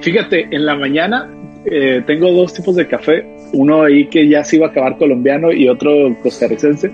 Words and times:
Fíjate, 0.00 0.48
en 0.50 0.66
la 0.66 0.74
mañana 0.74 1.30
eh, 1.64 2.02
tengo 2.06 2.32
dos 2.32 2.52
tipos 2.54 2.74
de 2.76 2.86
café, 2.86 3.24
uno 3.52 3.82
ahí 3.82 4.08
que 4.08 4.28
ya 4.28 4.42
se 4.42 4.56
iba 4.56 4.66
a 4.66 4.70
acabar 4.70 4.96
colombiano 4.96 5.52
y 5.52 5.68
otro 5.68 5.90
costarricense. 6.22 6.90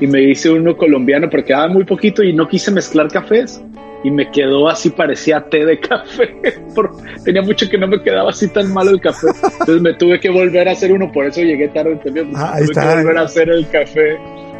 Y 0.00 0.06
me 0.06 0.22
hice 0.22 0.50
uno 0.50 0.76
colombiano 0.76 1.28
porque 1.28 1.48
quedaba 1.48 1.68
muy 1.68 1.84
poquito 1.84 2.22
y 2.22 2.32
no 2.32 2.48
quise 2.48 2.70
mezclar 2.70 3.08
cafés 3.08 3.62
y 4.02 4.10
me 4.10 4.30
quedó 4.30 4.68
así, 4.68 4.90
parecía 4.90 5.44
té 5.48 5.64
de 5.64 5.78
café. 5.78 6.36
tenía 7.24 7.42
mucho 7.42 7.68
que 7.68 7.78
no 7.78 7.86
me 7.86 8.02
quedaba 8.02 8.30
así 8.30 8.48
tan 8.48 8.72
malo 8.72 8.90
el 8.90 9.00
café. 9.00 9.28
Entonces 9.60 9.82
me 9.82 9.94
tuve 9.94 10.18
que 10.18 10.30
volver 10.30 10.68
a 10.68 10.72
hacer 10.72 10.92
uno, 10.92 11.10
por 11.12 11.26
eso 11.26 11.42
llegué 11.42 11.68
tarde 11.68 11.96
también. 12.02 12.32
Ah, 12.34 12.56
tuve 12.58 12.74
que 12.74 12.94
volver 12.96 13.18
a 13.18 13.22
hacer 13.22 13.50
el 13.50 13.68
café 13.68 14.16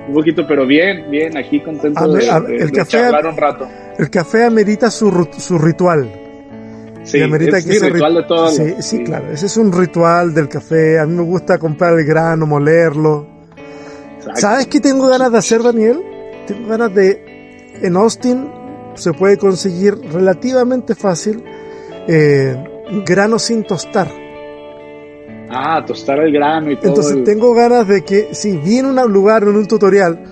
un 0.09 0.15
poquito, 0.15 0.47
pero 0.47 0.67
bien, 0.67 1.11
bien, 1.11 1.37
aquí 1.37 1.61
contento 1.61 2.13
de, 2.13 2.27
el 2.59 2.73
café, 2.73 3.11
un 3.11 3.37
rato. 3.37 3.69
El 3.99 4.11
café 4.11 4.45
amerita 4.45 4.91
su, 4.91 5.29
su 5.39 5.59
ritual. 5.59 6.20
Sí, 7.03 7.19
es 7.19 7.65
que 7.65 7.91
ritual 7.91 8.15
de 8.15 8.23
todo. 8.25 8.49
Sí, 8.49 8.75
sí, 8.81 9.05
claro, 9.05 9.33
ese 9.33 9.47
es 9.47 9.57
un 9.57 9.73
ritual 9.73 10.35
del 10.35 10.49
café. 10.49 10.99
A 10.99 11.07
mí 11.07 11.15
me 11.15 11.23
gusta 11.23 11.59
comprar 11.59 11.99
el 11.99 12.05
grano, 12.05 12.47
molerlo. 12.47 13.27
¿Sabes 14.35 14.67
qué 14.67 14.81
tengo 14.81 15.09
ganas 15.09 15.33
de 15.33 15.39
hacer, 15.39 15.63
Daniel? 15.63 16.03
Tengo 16.47 16.69
ganas 16.69 16.95
de, 16.95 17.25
en 17.83 17.97
Austin 17.97 18.61
se 18.95 19.13
puede 19.13 19.39
conseguir 19.39 19.95
relativamente 20.13 20.95
fácil 20.95 21.43
eh, 22.07 22.57
grano 23.07 23.39
sin 23.39 23.65
tostar. 23.65 24.09
Ah, 25.49 25.85
tostar 25.85 26.21
el 26.21 26.33
grano 26.33 26.71
y 26.71 26.77
todo. 26.77 26.89
Entonces 26.89 27.25
tengo 27.25 27.55
ganas 27.55 27.87
de 27.89 28.03
que, 28.03 28.35
si 28.35 28.57
vi 28.57 28.79
en 28.79 28.87
un 28.87 29.13
lugar, 29.13 29.43
en 29.43 29.57
un 29.57 29.67
tutorial, 29.67 30.23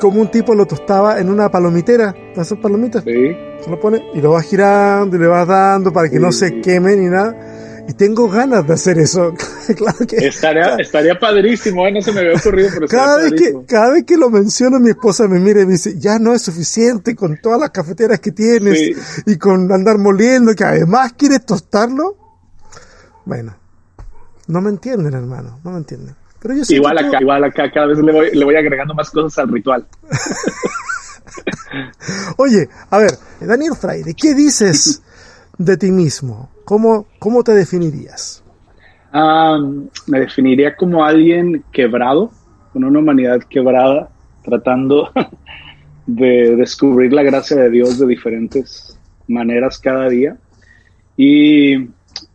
como 0.00 0.20
un 0.20 0.30
tipo 0.30 0.54
lo 0.54 0.66
tostaba 0.66 1.20
en 1.20 1.30
una 1.30 1.50
palomitera, 1.50 2.14
esas 2.34 2.58
palomitas, 2.58 3.04
sí. 3.04 3.36
se 3.62 3.70
lo 3.70 3.78
pone 3.78 4.02
y 4.14 4.20
lo 4.20 4.32
vas 4.32 4.46
girando 4.46 5.16
y 5.16 5.20
le 5.20 5.26
vas 5.26 5.46
dando 5.46 5.92
para 5.92 6.08
que 6.08 6.18
no 6.18 6.32
se 6.32 6.60
queme 6.60 6.96
ni 6.96 7.06
nada. 7.06 7.86
Y 7.88 7.94
tengo 7.94 8.28
ganas 8.28 8.66
de 8.66 8.74
hacer 8.74 8.98
eso. 8.98 9.34
claro 9.76 9.98
que, 10.06 10.26
estaría, 10.26 10.74
estaría 10.78 11.18
padrísimo, 11.18 11.86
¿eh? 11.86 11.92
no 11.92 12.00
se 12.00 12.12
me 12.12 12.20
había 12.20 12.34
ocurrido, 12.34 12.70
pero 12.72 12.86
cada 12.88 13.16
vez 13.18 13.32
que 13.32 13.54
Cada 13.66 13.90
vez 13.90 14.04
que 14.04 14.16
lo 14.16 14.30
menciono, 14.30 14.78
mi 14.80 14.90
esposa 14.90 15.28
me 15.28 15.38
mira 15.38 15.62
y 15.62 15.66
me 15.66 15.72
dice, 15.72 15.98
ya 15.98 16.18
no 16.18 16.34
es 16.34 16.42
suficiente 16.42 17.14
con 17.14 17.38
todas 17.40 17.60
las 17.60 17.70
cafeteras 17.70 18.20
que 18.20 18.32
tienes 18.32 19.22
y 19.26 19.36
con 19.38 19.70
andar 19.72 19.98
moliendo, 19.98 20.54
que 20.54 20.64
además 20.64 21.14
quieres 21.14 21.44
tostarlo. 21.44 22.16
Bueno, 23.24 23.56
no 24.46 24.60
me 24.60 24.70
entienden, 24.70 25.14
hermano, 25.14 25.60
no 25.62 25.72
me 25.72 25.78
entienden. 25.78 26.19
Pero 26.40 26.54
yo 26.54 26.62
igual 26.68 26.98
acá, 26.98 27.18
igual 27.20 27.44
acá, 27.44 27.70
cada 27.70 27.88
vez 27.88 27.98
le 27.98 28.12
voy, 28.12 28.30
le 28.32 28.44
voy 28.44 28.56
agregando 28.56 28.94
más 28.94 29.10
cosas 29.10 29.38
al 29.38 29.52
ritual. 29.52 29.86
Oye, 32.36 32.68
a 32.90 32.98
ver, 32.98 33.12
Daniel 33.40 33.74
Fraire, 33.78 34.14
¿qué 34.14 34.34
dices 34.34 35.02
de 35.58 35.76
ti 35.76 35.90
mismo? 35.90 36.50
¿Cómo, 36.64 37.06
cómo 37.18 37.42
te 37.42 37.52
definirías? 37.52 38.44
me 40.06 40.20
definiría 40.20 40.76
como 40.76 41.04
alguien 41.04 41.64
quebrado, 41.72 42.30
con 42.72 42.84
una 42.84 43.00
humanidad 43.00 43.40
quebrada, 43.50 44.08
tratando 44.44 45.10
de 46.06 46.54
descubrir 46.56 47.12
la 47.12 47.24
gracia 47.24 47.56
de 47.56 47.70
Dios 47.70 47.98
de 47.98 48.06
diferentes 48.06 48.98
maneras 49.26 49.78
cada 49.78 50.08
día. 50.08 50.36
Y 51.16 51.76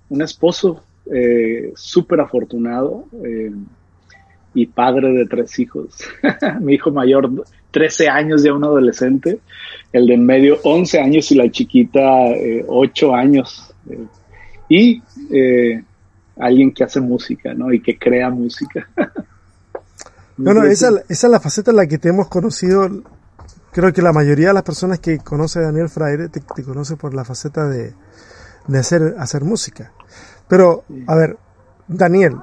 un 0.09 0.21
esposo 0.21 0.83
eh, 1.11 1.71
súper 1.75 2.19
afortunado 2.19 3.05
eh, 3.23 3.51
y 4.55 4.65
padre 4.65 5.11
de 5.11 5.27
tres 5.27 5.59
hijos. 5.59 5.97
Mi 6.61 6.73
hijo 6.73 6.91
mayor, 6.91 7.29
13 7.69 8.09
años, 8.09 8.41
ya 8.41 8.53
un 8.53 8.63
adolescente. 8.63 9.39
El 9.93 10.07
de 10.07 10.15
en 10.15 10.25
medio, 10.25 10.57
11 10.63 10.99
años 10.99 11.31
y 11.31 11.35
la 11.35 11.51
chiquita, 11.51 12.01
8 12.67 13.07
eh, 13.07 13.15
años 13.15 13.75
y 14.67 15.01
eh, 15.31 15.83
alguien 16.37 16.73
que 16.73 16.83
hace 16.83 16.99
música, 16.99 17.53
¿no? 17.53 17.71
Y 17.71 17.81
que 17.81 17.97
crea 17.97 18.29
música. 18.29 18.87
bueno, 20.37 20.63
esa, 20.63 20.89
esa, 21.09 21.27
es 21.27 21.31
la 21.31 21.39
faceta 21.39 21.71
en 21.71 21.77
la 21.77 21.87
que 21.87 21.97
te 21.97 22.09
hemos 22.09 22.27
conocido. 22.27 22.89
Creo 23.71 23.91
que 23.91 24.01
la 24.01 24.13
mayoría 24.13 24.47
de 24.47 24.53
las 24.53 24.63
personas 24.63 24.99
que 24.99 25.17
conoce 25.19 25.59
a 25.59 25.63
Daniel 25.63 25.89
Fraire 25.89 26.29
te, 26.29 26.41
conoce 26.63 26.95
por 26.95 27.13
la 27.13 27.25
faceta 27.25 27.67
de, 27.67 27.93
de 28.67 28.79
hacer, 28.79 29.15
hacer 29.19 29.43
música. 29.43 29.91
Pero, 30.47 30.85
a 31.07 31.15
ver, 31.15 31.37
Daniel, 31.87 32.37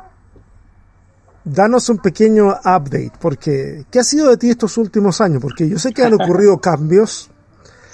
danos 1.44 1.88
un 1.88 1.98
pequeño 1.98 2.48
update, 2.48 3.12
porque 3.20 3.84
¿qué 3.90 4.00
ha 4.00 4.04
sido 4.04 4.30
de 4.30 4.36
ti 4.36 4.50
estos 4.50 4.76
últimos 4.78 5.20
años? 5.20 5.40
Porque 5.42 5.68
yo 5.68 5.78
sé 5.78 5.92
que 5.92 6.02
han 6.02 6.14
ocurrido 6.14 6.58
cambios 6.60 7.30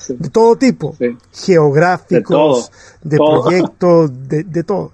de 0.09 0.31
todo 0.31 0.56
tipo, 0.56 0.97
geográficos, 1.32 2.70
de, 3.03 3.16
proyectos, 3.16 4.10
de, 4.28 4.62
todo. 4.64 4.92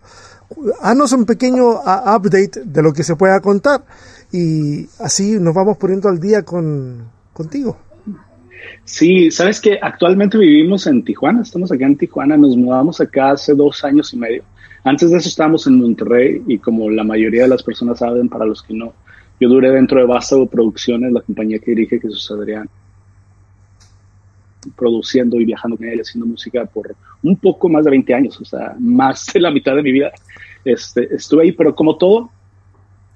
Haznos 0.81 1.13
un 1.13 1.25
pequeño 1.25 1.81
update 1.81 2.65
de 2.65 2.83
lo 2.83 2.93
que 2.93 3.05
se 3.05 3.15
pueda 3.15 3.41
contar 3.41 3.85
y 4.33 4.89
así 4.99 5.39
nos 5.39 5.55
vamos 5.55 5.77
poniendo 5.77 6.09
al 6.09 6.19
día 6.19 6.43
con, 6.43 7.11
contigo. 7.33 7.77
Sí, 8.85 9.31
sabes 9.31 9.61
que 9.61 9.79
actualmente 9.81 10.39
vivimos 10.39 10.87
en 10.87 11.05
Tijuana, 11.05 11.43
estamos 11.43 11.71
acá 11.71 11.87
en 11.87 11.97
Tijuana, 11.97 12.37
nos 12.37 12.57
mudamos 12.57 13.01
acá 13.01 13.33
hace 13.33 13.55
dos 13.55 13.85
años 13.85 14.13
y 14.13 14.17
medio. 14.17 14.45
Antes 14.85 15.11
de 15.11 15.17
eso 15.17 15.29
estábamos 15.29 15.67
en 15.67 15.81
Monterrey 15.81 16.43
y 16.47 16.59
como 16.59 16.91
la 16.91 17.05
mayoría 17.05 17.43
de 17.43 17.49
las 17.49 17.63
personas 17.63 17.99
saben, 17.99 18.29
para 18.29 18.45
los 18.45 18.63
que 18.63 18.75
no, 18.75 18.93
yo 19.41 19.49
duré 19.49 19.71
dentro 19.71 19.99
de 19.99 20.07
Vástago 20.07 20.47
Producciones, 20.47 21.11
la 21.13 21.23
compañía 21.23 21.59
que 21.59 21.73
dirige 21.73 22.01
Jesús 22.01 22.31
Adrián 22.31 22.69
produciendo 24.77 25.41
y 25.41 25.45
viajando 25.45 25.77
con 25.77 25.87
él, 25.87 26.01
haciendo 26.01 26.27
música 26.27 26.65
por 26.65 26.95
un 27.23 27.37
poco 27.37 27.69
más 27.69 27.85
de 27.85 27.91
20 27.91 28.15
años, 28.15 28.41
o 28.41 28.45
sea, 28.45 28.75
más 28.79 29.27
de 29.33 29.41
la 29.41 29.51
mitad 29.51 29.75
de 29.75 29.83
mi 29.83 29.93
vida. 29.93 30.11
Este, 30.65 31.15
estuve 31.15 31.43
ahí, 31.43 31.53
pero 31.53 31.75
como 31.75 31.97
todo, 31.97 32.31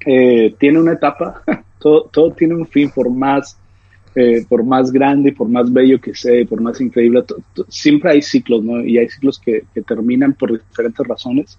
eh, 0.05 0.55
tiene 0.59 0.81
una 0.81 0.93
etapa, 0.93 1.43
todo 1.79 2.33
tiene 2.37 2.55
un 2.55 2.67
fin, 2.67 2.91
por 2.91 3.11
más, 3.11 3.59
eh, 4.21 4.45
por 4.49 4.65
más 4.65 4.91
grande, 4.91 5.33
por 5.33 5.49
más 5.49 5.73
bello 5.73 6.01
que 6.01 6.12
sea, 6.12 6.45
por 6.45 6.61
más 6.61 6.81
increíble, 6.81 7.23
siempre 7.69 8.11
hay 8.11 8.21
ciclos, 8.21 8.65
¿no? 8.65 8.84
Y 8.84 8.99
hay 8.99 9.09
ciclos 9.09 9.39
que, 9.39 9.62
terminan 9.87 10.33
por 10.33 10.59
diferentes 10.59 11.06
razones. 11.06 11.56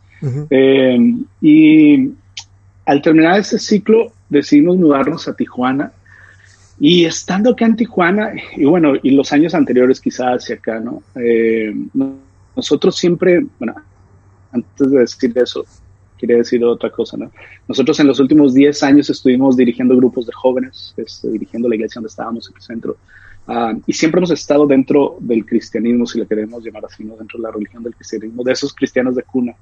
Eh, 0.49 1.15
y 1.41 2.11
al 2.85 3.01
terminar 3.01 3.39
ese 3.39 3.59
ciclo, 3.59 4.11
decidimos 4.27 4.75
mudarnos 4.75 5.25
a 5.29 5.35
Tijuana 5.37 5.93
y 6.81 7.05
estando 7.05 7.51
acá 7.51 7.65
en 7.65 7.77
Tijuana, 7.77 8.33
y 8.57 8.65
bueno, 8.65 8.93
y 9.01 9.11
los 9.11 9.31
años 9.31 9.55
anteriores 9.55 10.01
quizás 10.01 10.43
hacia 10.43 10.55
acá, 10.55 10.81
¿no? 10.81 11.01
Eh, 11.15 11.73
nosotros 12.57 12.97
siempre, 12.97 13.39
bueno, 13.57 13.75
antes 14.51 14.91
de 14.91 14.99
decir 14.99 15.31
eso, 15.37 15.65
quería 16.19 16.37
decir 16.37 16.63
otra 16.63 16.91
cosa, 16.91 17.17
¿no? 17.17 17.31
Nosotros 17.67 17.99
en 17.99 18.07
los 18.07 18.19
últimos 18.19 18.53
10 18.53 18.83
años 18.83 19.09
estuvimos 19.09 19.55
dirigiendo 19.55 19.95
grupos 19.95 20.27
de 20.27 20.33
jóvenes, 20.33 20.93
este, 20.97 21.29
dirigiendo 21.29 21.69
la 21.69 21.75
iglesia 21.75 21.99
donde 21.99 22.09
estábamos 22.09 22.49
en 22.49 22.55
el 22.55 22.61
centro, 22.61 22.97
ah, 23.47 23.73
y 23.87 23.93
siempre 23.93 24.19
hemos 24.19 24.31
estado 24.31 24.67
dentro 24.67 25.17
del 25.19 25.45
cristianismo, 25.45 26.05
si 26.05 26.19
le 26.19 26.27
queremos 26.27 26.63
llamar 26.63 26.85
así, 26.85 27.03
¿no? 27.03 27.15
Dentro 27.15 27.39
de 27.39 27.43
la 27.43 27.51
religión 27.51 27.81
del 27.83 27.95
cristianismo, 27.95 28.43
de 28.43 28.51
esos 28.51 28.73
cristianos 28.73 29.15
de 29.15 29.23
cuna. 29.23 29.55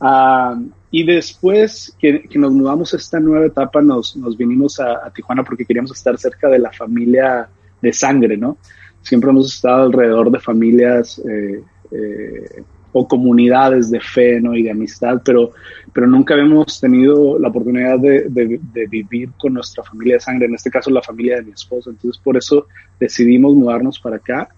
Ah, 0.00 0.58
y 0.90 1.04
después 1.04 1.96
que, 1.98 2.28
nos 2.34 2.52
mudamos 2.52 2.94
a 2.94 2.96
esta 2.96 3.20
nueva 3.20 3.46
etapa, 3.46 3.80
nos, 3.82 4.16
nos 4.16 4.36
vinimos 4.36 4.80
a, 4.80 5.10
Tijuana 5.14 5.44
porque 5.44 5.64
queríamos 5.64 5.92
estar 5.92 6.16
cerca 6.18 6.48
de 6.48 6.58
la 6.58 6.72
familia 6.72 7.48
de 7.80 7.92
sangre, 7.92 8.36
¿no? 8.36 8.56
Siempre 9.02 9.30
hemos 9.30 9.54
estado 9.54 9.82
alrededor 9.82 10.30
de 10.30 10.40
familias 10.40 11.18
eh, 11.18 11.62
eh, 11.90 12.64
o 12.96 13.06
comunidades 13.06 13.90
de 13.90 14.00
fe, 14.00 14.40
¿no? 14.40 14.54
Y 14.54 14.62
de 14.62 14.70
amistad, 14.70 15.20
pero, 15.24 15.50
pero 15.92 16.06
nunca 16.06 16.34
habíamos 16.34 16.80
tenido 16.80 17.38
la 17.38 17.48
oportunidad 17.48 17.98
de, 17.98 18.60
vivir 18.88 19.30
con 19.36 19.54
nuestra 19.54 19.82
familia 19.82 20.14
de 20.14 20.20
sangre, 20.20 20.46
en 20.46 20.54
este 20.54 20.70
caso 20.70 20.90
la 20.90 21.02
familia 21.02 21.36
de 21.36 21.42
mi 21.42 21.50
esposo. 21.50 21.90
Entonces, 21.90 22.20
por 22.22 22.36
eso 22.36 22.66
decidimos 22.98 23.54
mudarnos 23.54 23.98
para 23.98 24.16
acá. 24.16 24.48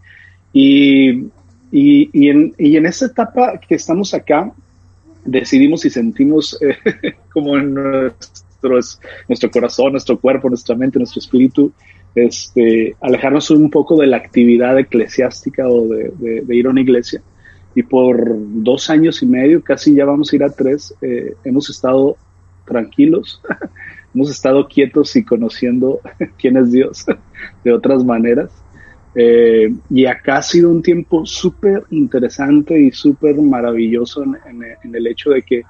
Y, 0.53 1.25
y, 1.73 2.29
en, 2.29 2.55
y 2.59 2.77
en 2.77 2.87
esta 2.87 3.07
etapa 3.07 3.59
que 3.59 3.75
estamos 3.75 4.13
acá, 4.13 4.53
decidimos 5.25 5.85
y 5.85 5.91
sentimos 5.91 6.59
eh, 6.61 6.77
como 7.33 7.57
en 7.57 7.75
nuestro 7.75 9.51
corazón, 9.51 9.93
nuestro 9.93 10.19
cuerpo, 10.19 10.49
nuestra 10.49 10.77
mente, 10.77 10.99
nuestro 10.99 11.21
espíritu, 11.21 11.73
este, 12.15 12.97
alejarnos 13.01 13.51
un 13.51 13.71
poco 13.71 13.97
de 13.97 14.07
la 14.07 14.17
actividad 14.17 14.79
eclesiástica 14.79 15.69
o 15.69 15.87
de, 15.87 16.45
ir 16.49 16.67
a 16.67 16.71
una 16.71 16.81
iglesia. 16.81 17.23
Y 17.77 17.83
por 17.83 18.35
dos 18.63 18.89
años 18.89 19.23
y 19.23 19.27
medio, 19.27 19.63
casi 19.63 19.95
ya 19.95 20.07
vamos 20.07 20.33
a 20.33 20.37
ir 20.37 20.43
a 20.43 20.49
tres, 20.49 20.95
eh, 21.03 21.35
hemos 21.45 21.69
estado 21.69 22.17
tranquilos, 22.65 23.43
hemos 24.15 24.31
estado 24.31 24.67
quietos 24.67 25.15
y 25.15 25.23
conociendo 25.23 26.01
quién 26.39 26.57
es 26.57 26.73
Dios 26.73 27.05
de 27.65 27.73
otras 27.73 28.03
maneras. 28.03 28.51
Eh, 29.15 29.73
y 29.91 30.07
acá 30.07 30.39
ha 30.39 30.43
sido 30.43 30.71
un 30.71 30.83
tiempo 30.83 31.27
súper 31.27 31.85
interesante 31.91 32.81
y 32.81 32.91
súper 32.93 33.37
maravilloso 33.37 34.23
en, 34.23 34.95
el 34.95 35.07
hecho 35.07 35.31
de 35.31 35.43
que 35.43 35.63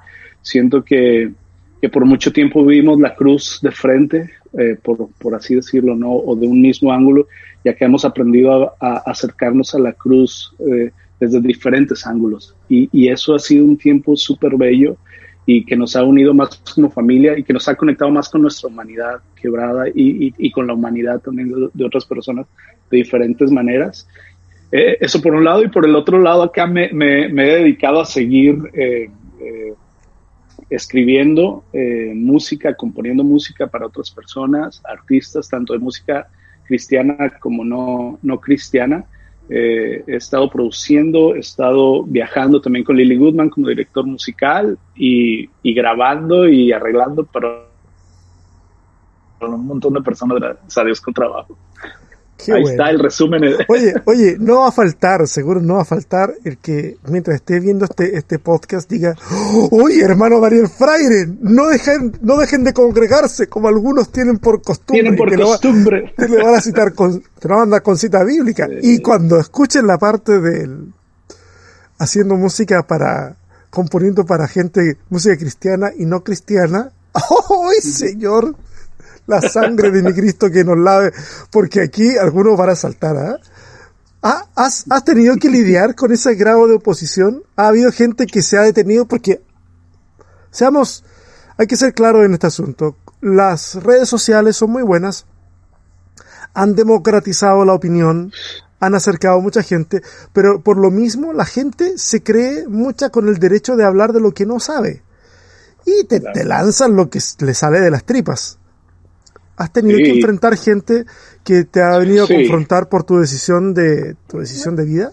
siento 0.43 0.85
que, 0.85 1.33
que, 1.81 1.89
por 1.89 2.05
mucho 2.05 2.33
tiempo 2.33 2.65
vimos 2.65 3.01
la 3.01 3.17
cruz 3.17 3.61
de 3.63 3.73
frente, 3.73 4.31
eh, 4.57 4.77
por, 4.83 5.11
por, 5.19 5.35
así 5.35 5.57
decirlo, 5.57 5.97
¿no? 5.97 6.13
O 6.13 6.37
de 6.37 6.47
un 6.47 6.61
mismo 6.61 6.93
ángulo, 6.93 7.27
ya 7.65 7.75
que 7.75 7.85
hemos 7.85 8.05
aprendido 8.05 8.75
a, 8.81 8.97
acercarnos 9.07 9.75
a 9.75 9.79
la 9.79 9.93
cruz 9.93 10.55
eh, 10.61 10.93
desde 11.21 11.41
diferentes 11.41 12.07
ángulos. 12.07 12.55
Y, 12.69 13.09
eso 13.09 13.35
ha 13.35 13.39
sido 13.39 13.65
un 13.65 13.77
tiempo 13.77 14.17
súper 14.17 14.57
bello 14.57 14.97
y 15.47 15.65
que 15.65 15.77
nos 15.77 15.95
ha 15.95 16.03
unido 16.03 16.35
más 16.35 16.61
como 16.75 16.91
familia 16.91 17.39
y 17.39 17.45
que 17.45 17.53
nos 17.53 17.69
ha 17.69 17.77
conectado 17.77 18.11
más 18.11 18.29
con 18.29 18.43
nuestra 18.43 18.69
humanidad 18.69 19.21
quebrada 19.41 19.85
y, 19.95 20.51
con 20.51 20.67
la 20.67 20.75
humanidad 20.75 21.21
también 21.21 21.53
de, 21.73 21.85
otras 21.85 22.05
personas 22.05 22.47
de 22.91 22.99
diferentes 22.99 23.51
maneras. 23.51 24.09
Eh, 24.73 24.99
eso 25.01 25.23
por 25.23 25.35
un 25.35 25.45
lado 25.45 25.63
y 25.63 25.69
por 25.69 25.87
el 25.87 25.95
otro 25.95 26.21
lado 26.21 26.43
acá 26.43 26.67
me, 26.67 26.87
he 26.87 27.29
dedicado 27.31 28.01
a 28.01 28.05
seguir 28.05 28.59
eh, 28.75 29.09
eh, 29.41 29.75
escribiendo 30.69 31.65
música, 32.15 32.75
componiendo 32.75 33.23
música 33.23 33.69
para 33.69 33.87
otras 33.87 34.11
personas, 34.11 34.83
artistas, 34.85 35.49
tanto 35.49 35.73
de 35.73 35.79
música 35.79 36.29
cristiana 36.67 37.17
como 37.39 37.65
no, 37.65 38.19
no 38.23 38.41
cristiana. 38.41 39.05
He 39.49 40.17
estado 40.17 40.51
produciendo, 40.51 41.35
he 41.35 41.41
estado 41.41 42.03
viajando 42.03 42.61
también 42.61 42.85
con 42.85 42.97
Lily 42.97 43.17
Goodman 43.17 43.51
como 43.51 43.69
director 43.69 44.05
musical 44.05 44.79
y, 44.95 45.49
grabando 45.63 46.49
y 46.49 46.73
arreglando 46.73 47.25
para 47.25 47.67
un 49.41 49.67
montón 49.67 49.95
de 49.95 50.01
personas, 50.01 50.39
gracias 50.39 50.79
a 50.79 51.05
con 51.05 51.15
trabajo. 51.15 51.57
Ahí 52.53 52.63
está 52.63 52.91
el 52.91 52.99
resumen. 52.99 53.43
Oye, 53.69 53.95
oye, 54.05 54.37
no 54.39 54.61
va 54.61 54.69
a 54.69 54.73
faltar, 54.73 55.27
seguro 55.27 55.61
no 55.61 55.75
va 55.75 55.83
a 55.83 55.85
faltar 55.85 56.35
el 56.45 56.59
que 56.59 56.97
mientras 57.09 57.37
esté 57.37 57.61
viendo 57.61 57.85
este, 57.85 58.17
este 58.17 58.39
podcast 58.39 58.89
diga, 58.91 59.15
oye, 59.71 60.03
hermano 60.03 60.41
Daniel 60.41 60.69
Fraire, 60.69 61.27
no 61.41 61.69
dejen, 61.69 62.19
no 62.21 62.37
dejen 62.39 62.65
de 62.65 62.73
congregarse 62.73 63.49
como 63.49 63.69
algunos 63.69 64.13
tienen 64.13 64.39
por 64.39 64.63
costumbre. 64.63 65.03
Tienen 65.03 65.17
por 65.17 65.35
costumbre. 65.35 66.15
te 66.17 66.27
van 66.27 66.55
a 66.55 66.61
citar 66.61 66.95
con, 66.95 67.23
te 67.39 67.49
van 67.49 67.59
a 67.59 67.61
mandar 67.63 67.83
con 67.83 67.97
cita 67.97 68.23
bíblica. 68.23 68.69
Y 68.83 69.01
cuando 69.01 69.39
escuchen 69.39 69.87
la 69.87 69.99
parte 69.99 70.41
del 70.41 70.93
haciendo 71.99 72.37
música 72.37 72.87
para, 72.87 73.37
componiendo 73.71 74.25
para 74.27 74.47
gente, 74.49 74.99
música 75.09 75.37
cristiana 75.37 75.91
y 75.97 76.05
no 76.07 76.23
cristiana, 76.23 76.91
¡ay, 77.15 77.81
señor! 77.81 78.55
La 79.27 79.41
sangre 79.43 79.91
de 79.91 80.03
mi 80.03 80.13
Cristo 80.13 80.51
que 80.51 80.65
nos 80.65 80.79
lave, 80.79 81.13
porque 81.51 81.83
aquí 81.83 82.17
algunos 82.17 82.57
van 82.57 82.71
a 82.71 82.77
saltar. 82.77 83.17
¿ah? 83.17 84.47
¿Has, 84.55 84.85
¿Has 84.91 85.05
tenido 85.05 85.37
que 85.37 85.49
lidiar 85.49 85.95
con 85.95 86.13
ese 86.13 86.35
grado 86.35 86.67
de 86.67 86.75
oposición? 86.75 87.43
¿Ha 87.57 87.69
habido 87.69 87.93
gente 87.93 88.27
que 88.27 88.43
se 88.43 88.59
ha 88.59 88.63
detenido? 88.63 89.07
Porque, 89.07 89.43
seamos, 90.51 91.05
hay 91.59 91.67
que 91.67 91.77
ser 91.77 91.95
claros 91.95 92.25
en 92.25 92.35
este 92.35 92.47
asunto. 92.47 92.97
Las 93.21 93.75
redes 93.83 94.09
sociales 94.09 94.57
son 94.57 94.71
muy 94.71 94.83
buenas, 94.83 95.27
han 96.55 96.75
democratizado 96.75 97.65
la 97.65 97.75
opinión, 97.75 98.33
han 98.81 98.95
acercado 98.95 99.39
a 99.39 99.43
mucha 99.43 99.63
gente, 99.63 100.03
pero 100.33 100.61
por 100.61 100.77
lo 100.77 100.91
mismo 100.91 101.33
la 101.33 101.45
gente 101.45 101.99
se 101.99 102.23
cree 102.23 102.67
mucha 102.69 103.11
con 103.11 103.29
el 103.29 103.39
derecho 103.39 103.77
de 103.77 103.85
hablar 103.85 104.13
de 104.13 104.21
lo 104.21 104.33
que 104.33 104.47
no 104.47 104.61
sabe. 104.61 105.03
Y 105.85 106.05
te, 106.05 106.21
te 106.21 106.45
lanzan 106.45 106.97
lo 106.97 107.09
que 107.09 107.21
le 107.41 107.55
sale 107.55 107.81
de 107.81 107.91
las 107.91 108.05
tripas. 108.05 108.59
¿Has 109.57 109.73
tenido 109.73 109.99
que 109.99 110.11
enfrentar 110.11 110.57
gente 110.57 111.05
que 111.45 111.65
te 111.65 111.81
ha 111.83 111.97
venido 111.99 112.25
a 112.25 112.29
confrontar 112.29 112.89
por 112.89 113.05
tu 113.05 113.17
decisión 113.17 113.73
de 113.73 114.15
tu 114.29 114.39
decisión 114.39 114.77
de 114.77 114.85
vida? 114.85 115.13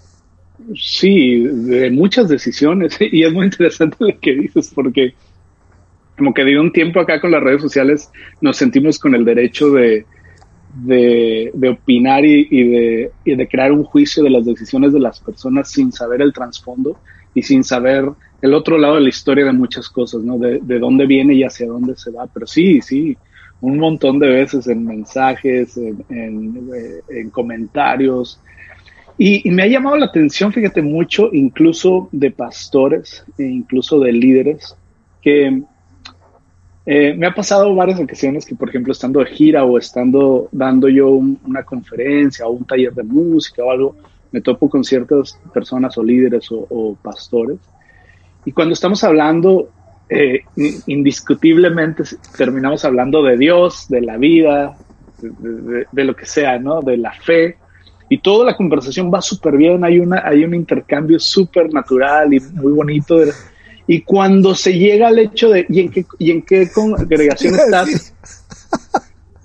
Sí, 0.76 1.44
de 1.44 1.90
muchas 1.92 2.28
decisiones 2.28 2.98
y 3.00 3.24
es 3.24 3.34
muy 3.34 3.46
interesante 3.46 3.98
lo 4.00 4.20
que 4.20 4.34
dices 4.34 4.72
porque 4.74 5.14
como 6.18 6.34
que 6.34 6.44
de 6.44 6.60
un 6.60 6.72
tiempo 6.72 7.00
acá 7.00 7.20
con 7.20 7.32
las 7.32 7.42
redes 7.42 7.62
sociales 7.62 8.12
nos 8.42 8.58
sentimos 8.58 9.00
con 9.00 9.16
el 9.16 9.26
derecho 9.26 9.72
de, 9.72 10.06
de, 10.76 11.70
opinar 11.70 12.24
y, 12.26 12.44
de, 12.46 13.12
y, 13.24 13.36
de, 13.36 13.48
crear 13.48 13.72
un 13.72 13.84
juicio 13.84 14.24
de 14.24 14.30
las 14.30 14.46
decisiones 14.46 14.94
de 14.94 15.00
las 15.00 15.20
personas 15.20 15.72
sin 15.72 15.92
saber 15.92 16.22
el 16.22 16.34
trasfondo 16.34 16.98
y 17.34 17.42
sin 17.42 17.64
saber 17.64 18.06
el 18.42 18.54
otro 18.54 18.78
lado 18.78 18.96
de 18.96 19.02
la 19.02 19.10
historia 19.10 19.46
de 19.46 19.54
muchas 19.54 19.90
cosas, 19.90 20.22
¿no? 20.22 20.38
De, 20.38 20.60
de 20.62 20.80
dónde 20.80 21.08
viene 21.08 21.34
y 21.34 21.44
hacia 21.44 21.66
dónde 21.66 21.96
se 21.96 22.12
va. 22.12 22.28
Pero 22.28 22.46
sí, 22.46 22.82
sí, 22.82 23.18
un 23.64 23.78
montón 23.78 24.20
de 24.20 24.28
veces 24.28 24.68
en 24.68 24.86
mensajes, 24.86 25.78
en, 25.78 26.70
eh, 26.76 27.30
comentarios. 27.32 28.38
Y, 29.18 29.50
me 29.52 29.64
ha 29.64 29.68
llamado 29.68 29.96
la 29.96 30.08
atención, 30.08 30.52
fíjate, 30.52 30.82
mucho, 30.82 31.30
incluso 31.32 32.10
de 32.12 32.30
pastores, 32.32 33.24
e 33.38 33.44
incluso 33.44 34.02
de 34.02 34.12
líderes, 34.12 34.76
que 35.22 35.64
eh, 36.86 37.14
me 37.14 37.26
ha 37.26 37.34
pasado 37.34 37.74
varias 37.74 38.02
ocasiones 38.02 38.46
que, 38.46 38.54
por 38.54 38.68
ejemplo, 38.68 38.92
estando 38.92 39.22
de 39.22 39.28
gira 39.28 39.64
o 39.64 39.78
estando 39.78 40.50
dando 40.52 40.90
yo 40.90 41.12
una 41.12 41.64
conferencia 41.64 42.46
o 42.46 42.52
un 42.52 42.66
taller 42.66 42.94
de 42.94 43.04
música 43.04 43.64
o 43.64 43.72
algo, 43.72 43.96
me 44.34 44.42
topo 44.42 44.70
con 44.70 44.84
ciertas 44.84 45.40
personas 45.54 45.98
o 45.98 46.04
líderes 46.04 46.50
o 46.52 46.98
pastores. 47.02 47.60
Y 48.44 48.52
cuando 48.52 48.74
estamos 48.74 49.06
hablando 49.06 49.70
eh, 50.16 50.44
indiscutiblemente 50.86 52.04
terminamos 52.38 52.86
hablando 52.86 53.24
de 53.24 53.36
Dios, 53.36 53.88
de 53.90 54.02
la 54.02 54.18
vida, 54.18 54.78
de, 55.20 56.04
lo 56.04 56.16
que 56.16 56.28
sea, 56.28 56.60
¿no? 56.60 56.82
De 56.82 56.98
la 56.98 57.14
fe. 57.14 57.58
Y 58.10 58.20
toda 58.20 58.46
la 58.46 58.56
conversación 58.56 59.12
va 59.12 59.22
súper 59.22 59.58
bien, 59.58 59.84
hay, 59.84 60.00
una, 60.00 60.22
hay 60.24 60.44
un 60.44 60.54
intercambio 60.54 61.20
súper 61.20 61.74
natural 61.74 62.32
y 62.32 62.40
muy 62.40 62.74
bonito. 62.74 63.18
y 63.88 64.02
cuando 64.02 64.54
se 64.54 64.78
llega 64.78 65.08
al 65.08 65.18
hecho 65.18 65.50
de, 65.50 65.66
¿y 65.68 65.80
en 65.80 65.90
qué, 65.90 66.06
y 66.20 66.30
en 66.30 66.44
qué 66.44 66.70
congregación 66.72 67.56
estás? 67.60 68.14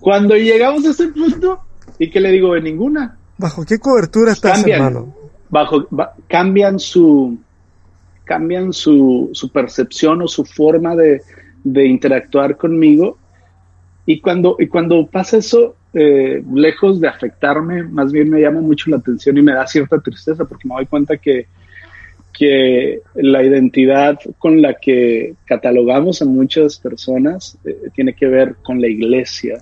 Cuando 0.00 0.36
llegamos 0.36 0.84
a 0.84 0.90
ese 0.90 1.08
punto, 1.08 1.60
¿y 1.98 2.10
qué 2.10 2.20
le 2.20 2.30
digo? 2.30 2.52
De 2.52 2.60
ninguna. 2.60 3.16
¿Bajo 3.38 3.64
qué 3.64 3.78
cobertura 3.78 4.32
estás, 4.32 4.66
hermano? 4.66 5.14
Bajo, 5.48 5.86
cambian 6.28 6.78
su, 6.78 7.38
cambian 8.28 8.72
su, 8.72 9.30
su 9.32 9.50
percepción 9.50 10.20
o 10.22 10.28
su 10.28 10.44
forma 10.44 10.94
de, 10.94 11.22
de, 11.64 11.86
interactuar 11.86 12.56
conmigo. 12.56 13.16
Y 14.04 14.20
cuando, 14.20 14.56
y 14.58 14.66
cuando 14.66 15.06
pasa 15.06 15.38
eso, 15.38 15.74
eh, 15.94 16.42
lejos 16.54 17.00
de 17.00 17.08
afectarme, 17.08 17.82
más 17.82 18.12
bien 18.12 18.28
me 18.28 18.40
llama 18.40 18.60
mucho 18.60 18.90
la 18.90 18.98
atención 18.98 19.38
y 19.38 19.42
me 19.42 19.52
da 19.52 19.66
cierta 19.66 19.98
tristeza 19.98 20.44
porque 20.44 20.68
me 20.68 20.74
doy 20.74 20.86
cuenta 20.86 21.16
que, 21.16 21.46
que 22.32 23.00
la 23.14 23.42
identidad 23.42 24.18
con 24.38 24.60
la 24.60 24.74
que 24.74 25.34
catalogamos 25.46 26.20
a 26.20 26.26
muchas 26.26 26.78
personas 26.78 27.58
eh, 27.64 27.90
tiene 27.94 28.12
que 28.12 28.26
ver 28.26 28.56
con 28.62 28.80
la 28.80 28.88
iglesia. 28.88 29.58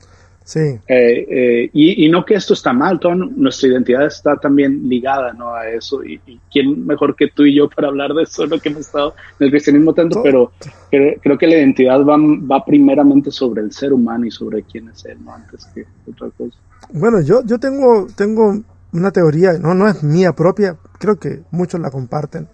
Sí. 0.46 0.60
Eh, 0.60 0.78
eh, 0.86 1.70
y, 1.72 2.08
no 2.08 2.24
que 2.24 2.34
esto 2.34 2.54
está 2.54 2.72
mal, 2.72 3.00
toda 3.00 3.16
nuestra 3.16 3.68
identidad 3.68 4.06
está 4.06 4.36
también 4.36 4.88
ligada 4.88 5.32
¿no? 5.32 5.52
a 5.52 5.68
eso. 5.68 6.04
Y, 6.04 6.20
quién 6.52 6.86
mejor 6.86 7.16
que 7.16 7.26
tú 7.34 7.42
y 7.42 7.56
yo 7.56 7.68
para 7.68 7.88
hablar 7.88 8.14
de 8.14 8.22
eso, 8.22 8.46
lo 8.46 8.60
que 8.60 8.68
hemos 8.68 8.82
estado 8.82 9.16
en 9.40 9.46
el 9.46 9.50
cristianismo 9.50 9.92
tanto, 9.92 10.22
pero 10.22 10.52
creo, 10.88 11.36
que 11.36 11.46
la 11.48 11.56
identidad 11.56 11.98
va, 12.04 12.16
va 12.16 12.64
primeramente 12.64 13.32
sobre 13.32 13.62
el 13.62 13.72
ser 13.72 13.92
humano 13.92 14.24
y 14.24 14.30
sobre 14.30 14.62
quién 14.62 14.88
es 14.88 15.04
él, 15.06 15.18
¿no? 15.24 15.34
antes 15.34 15.66
que 15.74 15.84
otra 16.08 16.30
cosa. 16.38 16.56
Bueno, 16.92 17.20
yo, 17.22 17.44
yo 17.44 17.58
tengo, 17.58 18.06
tengo 18.16 18.62
una 18.92 19.10
teoría, 19.10 19.54
no, 19.54 19.74
no 19.74 19.88
es 19.88 20.04
mía 20.04 20.32
propia, 20.32 20.76
creo 21.00 21.16
que 21.16 21.40
muchos 21.50 21.80
la 21.80 21.90
comparten. 21.90 22.46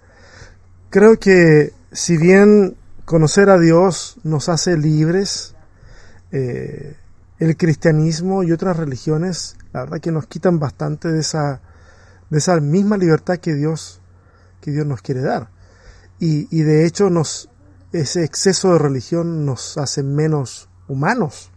Creo 0.88 1.18
que 1.18 1.72
si 1.92 2.16
bien 2.16 2.74
conocer 3.04 3.50
a 3.50 3.58
Dios 3.58 4.16
nos 4.24 4.48
hace 4.48 4.78
libres, 4.78 5.54
eh, 6.30 6.94
el 7.42 7.56
cristianismo 7.56 8.44
y 8.44 8.52
otras 8.52 8.76
religiones, 8.76 9.56
la 9.72 9.80
verdad 9.80 10.00
que 10.00 10.12
nos 10.12 10.28
quitan 10.28 10.60
bastante 10.60 11.10
de 11.10 11.18
esa, 11.18 11.60
de 12.30 12.38
esa 12.38 12.60
misma 12.60 12.96
libertad 12.96 13.38
que 13.38 13.52
Dios, 13.52 14.00
que 14.60 14.70
Dios 14.70 14.86
nos 14.86 15.02
quiere 15.02 15.22
dar. 15.22 15.48
Y, 16.20 16.46
y 16.56 16.62
de 16.62 16.86
hecho 16.86 17.10
nos, 17.10 17.50
ese 17.92 18.22
exceso 18.22 18.72
de 18.72 18.78
religión 18.78 19.44
nos 19.44 19.76
hace 19.76 20.04
menos 20.04 20.68
humanos. 20.86 21.50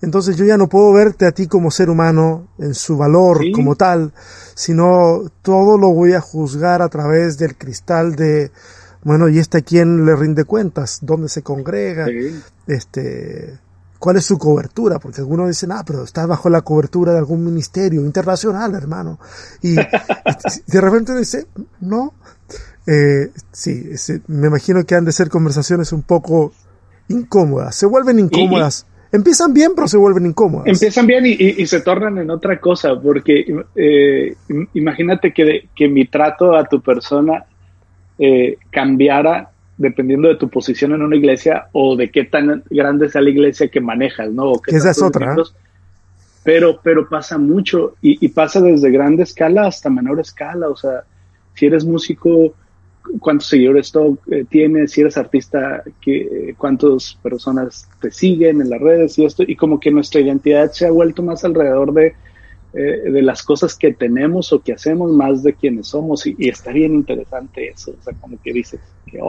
Entonces 0.00 0.36
yo 0.36 0.46
ya 0.46 0.56
no 0.56 0.70
puedo 0.70 0.94
verte 0.94 1.26
a 1.26 1.32
ti 1.32 1.46
como 1.46 1.70
ser 1.70 1.90
humano 1.90 2.48
en 2.56 2.72
su 2.72 2.96
valor 2.96 3.42
como 3.54 3.76
tal, 3.76 4.14
sino 4.54 5.24
todo 5.42 5.76
lo 5.76 5.92
voy 5.92 6.14
a 6.14 6.22
juzgar 6.22 6.80
a 6.80 6.88
través 6.88 7.36
del 7.36 7.54
cristal 7.58 8.16
de, 8.16 8.50
bueno, 9.04 9.28
¿y 9.28 9.40
este 9.40 9.58
a 9.58 9.60
quién 9.60 10.06
le 10.06 10.16
rinde 10.16 10.44
cuentas? 10.44 11.00
¿Dónde 11.02 11.28
se 11.28 11.42
congrega? 11.42 12.06
Este, 12.66 13.58
cuál 14.00 14.16
es 14.16 14.24
su 14.24 14.38
cobertura, 14.38 14.98
porque 14.98 15.20
algunos 15.20 15.46
dicen, 15.46 15.70
ah, 15.72 15.84
pero 15.86 16.02
está 16.02 16.26
bajo 16.26 16.48
la 16.48 16.62
cobertura 16.62 17.12
de 17.12 17.18
algún 17.18 17.44
ministerio 17.44 18.00
internacional, 18.00 18.74
hermano. 18.74 19.20
Y, 19.62 19.74
de 19.74 20.80
repente 20.80 21.16
dice, 21.16 21.46
no. 21.80 22.14
Eh, 22.86 23.30
sí, 23.52 23.90
me 24.26 24.48
imagino 24.48 24.82
que 24.84 24.94
han 24.96 25.04
de 25.04 25.12
ser 25.12 25.28
conversaciones 25.28 25.92
un 25.92 26.02
poco 26.02 26.52
incómodas, 27.08 27.76
se 27.76 27.86
vuelven 27.86 28.18
incómodas. 28.18 28.86
Empiezan 29.12 29.52
bien, 29.52 29.72
pero 29.74 29.86
se 29.86 29.98
vuelven 29.98 30.26
incómodas. 30.26 30.68
Empiezan 30.68 31.06
bien 31.06 31.24
y, 31.26 31.66
se 31.66 31.80
tornan 31.80 32.16
en 32.18 32.30
otra 32.30 32.58
cosa, 32.58 32.98
porque 33.00 33.44
eh, 33.74 34.34
imagínate 34.74 35.32
que, 35.32 35.68
que 35.76 35.88
mi 35.88 36.06
trato 36.06 36.56
a 36.56 36.64
tu 36.64 36.80
persona 36.80 37.44
eh, 38.18 38.56
cambiara 38.70 39.49
dependiendo 39.80 40.28
de 40.28 40.36
tu 40.36 40.50
posición 40.50 40.92
en 40.92 41.00
una 41.00 41.16
iglesia 41.16 41.68
o 41.72 41.96
de 41.96 42.10
qué 42.10 42.24
tan 42.24 42.62
grande 42.68 43.08
sea 43.08 43.22
la 43.22 43.30
iglesia 43.30 43.68
que 43.68 43.80
manejas, 43.80 44.30
¿no? 44.30 44.52
O 44.52 44.62
Esa 44.66 44.90
es 44.90 45.02
otra. 45.02 45.34
Pero, 46.44 46.80
pero 46.82 47.08
pasa 47.08 47.38
mucho 47.38 47.94
y, 48.02 48.28
pasa 48.28 48.60
desde 48.60 48.90
grande 48.90 49.22
escala 49.22 49.66
hasta 49.66 49.88
menor 49.88 50.20
escala, 50.20 50.68
o 50.68 50.76
sea, 50.76 51.04
si 51.54 51.64
eres 51.64 51.86
músico, 51.86 52.54
cuántos 53.20 53.48
seguidores 53.48 53.90
eh, 54.30 54.44
tienes, 54.50 54.92
si 54.92 55.00
eres 55.00 55.16
artista, 55.16 55.82
qué, 56.02 56.54
cuántas 56.58 57.18
personas 57.22 57.88
te 58.02 58.10
siguen 58.10 58.60
en 58.60 58.68
las 58.68 58.80
redes 58.80 59.18
y 59.18 59.24
esto, 59.24 59.44
y 59.46 59.56
como 59.56 59.80
que 59.80 59.90
nuestra 59.90 60.20
identidad 60.20 60.70
se 60.72 60.86
ha 60.86 60.90
vuelto 60.90 61.22
más 61.22 61.42
alrededor 61.44 61.94
de, 61.94 62.14
eh, 62.72 63.10
de 63.10 63.22
las 63.22 63.42
cosas 63.42 63.74
que 63.74 63.92
tenemos 63.92 64.52
o 64.52 64.62
que 64.62 64.72
hacemos 64.72 65.10
más 65.12 65.42
de 65.42 65.54
quienes 65.54 65.88
somos, 65.88 66.24
y, 66.26 66.36
está 66.48 66.70
bien 66.70 66.94
interesante 66.94 67.68
eso, 67.68 67.92
o 67.98 68.04
sea, 68.04 68.14
como 68.20 68.40
que 68.40 68.52
dices, 68.52 68.78
¿qué 69.06 69.20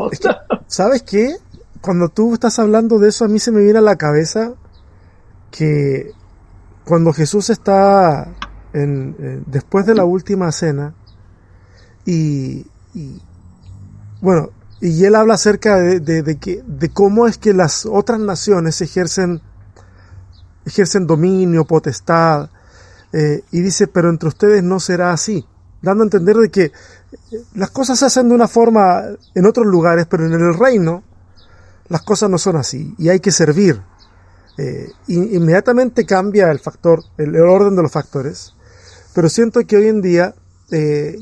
¿Sabes 0.67 1.01
qué? 1.01 1.35
Cuando 1.81 2.09
tú 2.09 2.35
estás 2.35 2.59
hablando 2.59 2.99
de 2.99 3.09
eso, 3.09 3.25
a 3.25 3.27
mí 3.27 3.39
se 3.39 3.51
me 3.51 3.63
viene 3.63 3.79
a 3.79 3.81
la 3.81 3.95
cabeza 3.95 4.53
que 5.49 6.11
cuando 6.85 7.13
Jesús 7.13 7.49
está 7.49 8.31
en, 8.73 9.15
eh, 9.19 9.41
después 9.47 9.87
de 9.87 9.95
la 9.95 10.05
última 10.05 10.51
cena 10.51 10.93
y, 12.05 12.65
bueno, 14.21 14.49
y 14.81 15.03
él 15.03 15.15
habla 15.15 15.33
acerca 15.33 15.77
de, 15.77 16.37
que, 16.39 16.63
de 16.65 16.89
cómo 16.89 17.25
es 17.25 17.37
que 17.37 17.53
las 17.53 17.87
otras 17.87 18.19
naciones 18.19 18.81
ejercen, 18.81 19.41
ejercen 20.65 21.07
dominio, 21.07 21.65
potestad, 21.65 22.49
eh, 23.13 23.43
y 23.51 23.61
dice, 23.61 23.87
pero 23.87 24.09
entre 24.09 24.29
ustedes 24.29 24.63
no 24.63 24.79
será 24.79 25.11
así, 25.11 25.45
dando 25.81 26.03
a 26.03 26.05
entender 26.05 26.35
de 26.35 26.49
que 26.49 26.63
eh, 26.63 26.71
las 27.55 27.71
cosas 27.71 27.99
se 27.99 28.05
hacen 28.05 28.29
de 28.29 28.35
una 28.35 28.47
forma 28.47 29.03
en 29.35 29.45
otros 29.45 29.65
lugares, 29.65 30.05
pero 30.07 30.25
en 30.25 30.33
el 30.33 30.53
reino 30.57 31.03
las 31.89 32.01
cosas 32.03 32.29
no 32.29 32.37
son 32.37 32.55
así, 32.55 32.95
y 32.97 33.09
hay 33.09 33.19
que 33.19 33.31
servir. 33.31 33.81
Eh, 34.57 34.91
inmediatamente 35.07 36.05
cambia 36.05 36.51
el 36.51 36.59
factor, 36.59 37.03
el, 37.17 37.35
orden 37.37 37.75
de 37.75 37.81
los 37.81 37.91
factores, 37.91 38.53
pero 39.13 39.29
siento 39.29 39.65
que 39.65 39.77
hoy 39.77 39.87
en 39.87 40.01
día, 40.01 40.35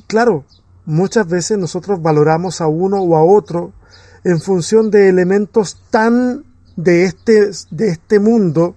claro, 0.07 0.45
muchas 0.85 1.27
veces 1.27 1.57
nosotros 1.57 2.01
valoramos 2.01 2.61
a 2.61 2.67
uno 2.67 3.01
o 3.01 3.15
a 3.15 3.23
otro 3.23 3.73
en 4.23 4.39
función 4.39 4.91
de 4.91 5.09
elementos 5.09 5.81
tan 5.89 6.43
de 6.75 7.03
este, 7.03 7.51
de 7.71 7.89
este 7.89 8.19
mundo, 8.19 8.75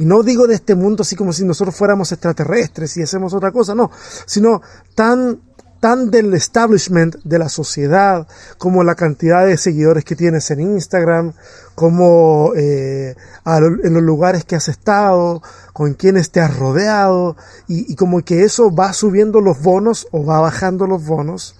y 0.00 0.06
no 0.06 0.22
digo 0.22 0.46
de 0.46 0.54
este 0.54 0.74
mundo 0.74 1.02
así 1.02 1.14
como 1.14 1.30
si 1.34 1.44
nosotros 1.44 1.76
fuéramos 1.76 2.10
extraterrestres 2.10 2.96
y 2.96 3.02
hacemos 3.02 3.34
otra 3.34 3.52
cosa, 3.52 3.74
no, 3.74 3.90
sino 4.24 4.62
tan 4.94 5.40
tan 5.78 6.10
del 6.10 6.32
establishment 6.34 7.16
de 7.24 7.38
la 7.38 7.48
sociedad, 7.48 8.26
como 8.56 8.82
la 8.82 8.94
cantidad 8.94 9.46
de 9.46 9.58
seguidores 9.58 10.04
que 10.04 10.16
tienes 10.16 10.50
en 10.50 10.60
Instagram, 10.60 11.32
como 11.74 12.52
eh, 12.54 13.14
en 13.46 13.94
los 13.94 14.02
lugares 14.02 14.44
que 14.44 14.56
has 14.56 14.68
estado, 14.68 15.42
con 15.72 15.94
quienes 15.94 16.30
te 16.30 16.40
has 16.40 16.56
rodeado, 16.56 17.36
y, 17.66 17.94
como 17.96 18.22
que 18.22 18.42
eso 18.42 18.74
va 18.74 18.92
subiendo 18.92 19.40
los 19.40 19.62
bonos 19.62 20.06
o 20.12 20.24
va 20.24 20.40
bajando 20.40 20.86
los 20.86 21.04
bonos 21.06 21.56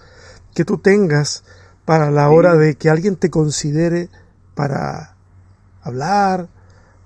que 0.53 0.65
tú 0.65 0.77
tengas 0.77 1.43
para 1.85 2.11
la 2.11 2.29
hora 2.29 2.55
de 2.55 2.75
que 2.75 2.91
alguien 2.91 3.15
te 3.15 3.31
considere 3.31 4.09
para 4.53 5.15
hablar, 5.81 6.47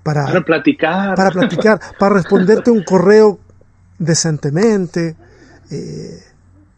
para, 0.06 0.24
para 0.24 0.44
platicar, 0.44 1.16
para 1.16 1.30
platicar, 1.32 1.80
para 1.98 2.14
responderte 2.14 2.70
un 2.70 2.84
correo 2.84 3.40
decentemente. 3.98 5.16
Eh, 5.72 6.20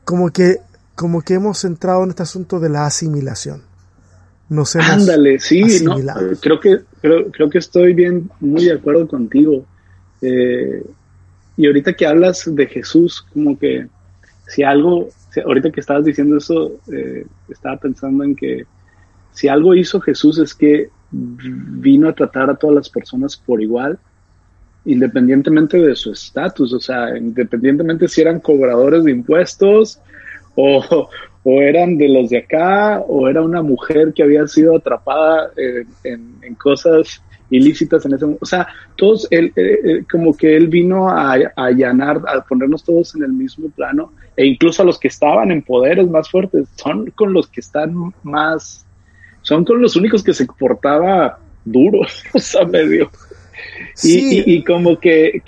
como 0.04 0.30
que, 0.30 0.56
como 0.94 1.20
que 1.20 1.34
hemos 1.34 1.62
entrado 1.64 2.04
en 2.04 2.10
este 2.10 2.22
asunto 2.22 2.58
de 2.58 2.70
la 2.70 2.86
asimilación. 2.86 3.60
Nos 4.48 4.74
hemos 4.76 4.88
Ándale, 4.88 5.38
sí, 5.40 5.84
creo 6.40 6.58
que 6.58 6.80
creo, 7.02 7.30
creo, 7.30 7.50
que 7.50 7.58
estoy 7.58 7.92
bien, 7.92 8.30
muy 8.40 8.64
de 8.64 8.72
acuerdo 8.72 9.06
contigo. 9.06 9.66
Eh, 10.22 10.82
y 11.58 11.66
ahorita 11.66 11.92
que 11.92 12.06
hablas 12.06 12.44
de 12.46 12.66
Jesús, 12.66 13.26
como 13.34 13.58
que 13.58 13.88
si 14.46 14.62
algo, 14.62 15.10
ahorita 15.44 15.70
que 15.70 15.80
estabas 15.80 16.06
diciendo 16.06 16.38
eso, 16.38 16.80
eh, 16.90 17.26
estaba 17.50 17.76
pensando 17.76 18.24
en 18.24 18.34
que 18.34 18.64
si 19.32 19.48
algo 19.48 19.74
hizo 19.74 20.00
Jesús 20.00 20.38
es 20.38 20.54
que 20.54 20.88
vino 21.10 22.08
a 22.08 22.14
tratar 22.14 22.50
a 22.50 22.56
todas 22.56 22.76
las 22.76 22.90
personas 22.90 23.36
por 23.36 23.62
igual, 23.62 23.98
independientemente 24.84 25.78
de 25.78 25.94
su 25.94 26.12
estatus, 26.12 26.72
o 26.72 26.80
sea, 26.80 27.16
independientemente 27.16 28.08
si 28.08 28.20
eran 28.20 28.40
cobradores 28.40 29.04
de 29.04 29.10
impuestos 29.10 30.00
o, 30.54 31.08
o, 31.42 31.62
eran 31.62 31.96
de 31.96 32.08
los 32.08 32.30
de 32.30 32.38
acá, 32.38 33.00
o 33.00 33.28
era 33.28 33.42
una 33.42 33.62
mujer 33.62 34.12
que 34.14 34.22
había 34.22 34.46
sido 34.46 34.76
atrapada 34.76 35.50
en, 36.04 36.36
en, 36.42 36.54
cosas 36.54 37.22
ilícitas 37.50 38.04
en 38.06 38.14
ese 38.14 38.24
momento. 38.24 38.42
O 38.42 38.46
sea, 38.46 38.66
todos, 38.96 39.26
él, 39.30 39.52
eh, 39.56 39.78
eh, 39.84 40.04
como 40.10 40.36
que 40.36 40.56
él 40.56 40.68
vino 40.68 41.08
a, 41.08 41.34
a, 41.34 41.38
allanar, 41.54 42.22
a 42.26 42.40
ponernos 42.42 42.82
todos 42.82 43.14
en 43.14 43.22
el 43.22 43.32
mismo 43.32 43.70
plano, 43.70 44.12
e 44.36 44.46
incluso 44.46 44.82
a 44.82 44.86
los 44.86 44.98
que 44.98 45.08
estaban 45.08 45.50
en 45.50 45.62
poderes 45.62 46.08
más 46.08 46.30
fuertes, 46.30 46.68
son 46.76 47.10
con 47.10 47.32
los 47.32 47.46
que 47.46 47.60
están 47.60 48.12
más, 48.22 48.86
son 49.48 49.64
con 49.64 49.80
los 49.80 49.96
únicos 49.96 50.22
que 50.22 50.34
se 50.34 50.44
portaba 50.44 51.38
duro, 51.64 52.00
o 52.34 52.38
sea, 52.38 52.66
medio. 52.66 53.10
Y, 54.04 54.62
como 54.62 55.00
que, 55.00 55.42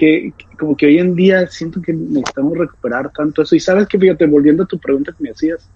como 0.58 0.74
que 0.74 0.86
hoy 0.86 0.98
en 0.98 1.14
día 1.14 1.46
siento 1.48 1.82
que 1.82 1.92
necesitamos 1.92 2.56
recuperar 2.56 3.12
tanto 3.12 3.42
eso. 3.42 3.54
Y 3.54 3.60
sabes 3.60 3.86
que, 3.86 3.98
fíjate, 3.98 4.24
volviendo 4.26 4.62
a 4.62 4.66
tu 4.66 4.78
pregunta 4.78 5.12
que 5.12 5.22
me 5.22 5.30
hacías, 5.30 5.68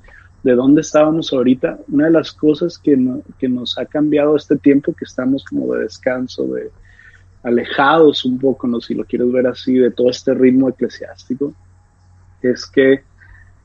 de 0.42 0.54
dónde 0.54 0.80
estábamos 0.80 1.34
ahorita, 1.34 1.78
una 1.88 2.06
de 2.06 2.12
las 2.12 2.32
cosas 2.32 2.78
que, 2.78 2.98
que 3.38 3.48
nos 3.48 3.78
ha 3.78 3.84
cambiado 3.84 4.36
este 4.36 4.56
tiempo 4.56 4.94
que 4.94 5.04
estamos 5.04 5.44
como 5.44 5.74
de 5.74 5.82
descanso, 5.82 6.44
de 6.46 6.70
alejados 7.42 8.24
un 8.24 8.38
poco, 8.38 8.66
no 8.66 8.80
si 8.80 8.94
lo 8.94 9.04
quieres 9.04 9.30
ver 9.30 9.46
así, 9.46 9.74
de 9.74 9.90
todo 9.90 10.08
este 10.08 10.32
ritmo 10.32 10.70
eclesiástico, 10.70 11.52
es 12.40 12.66
que 12.66 13.02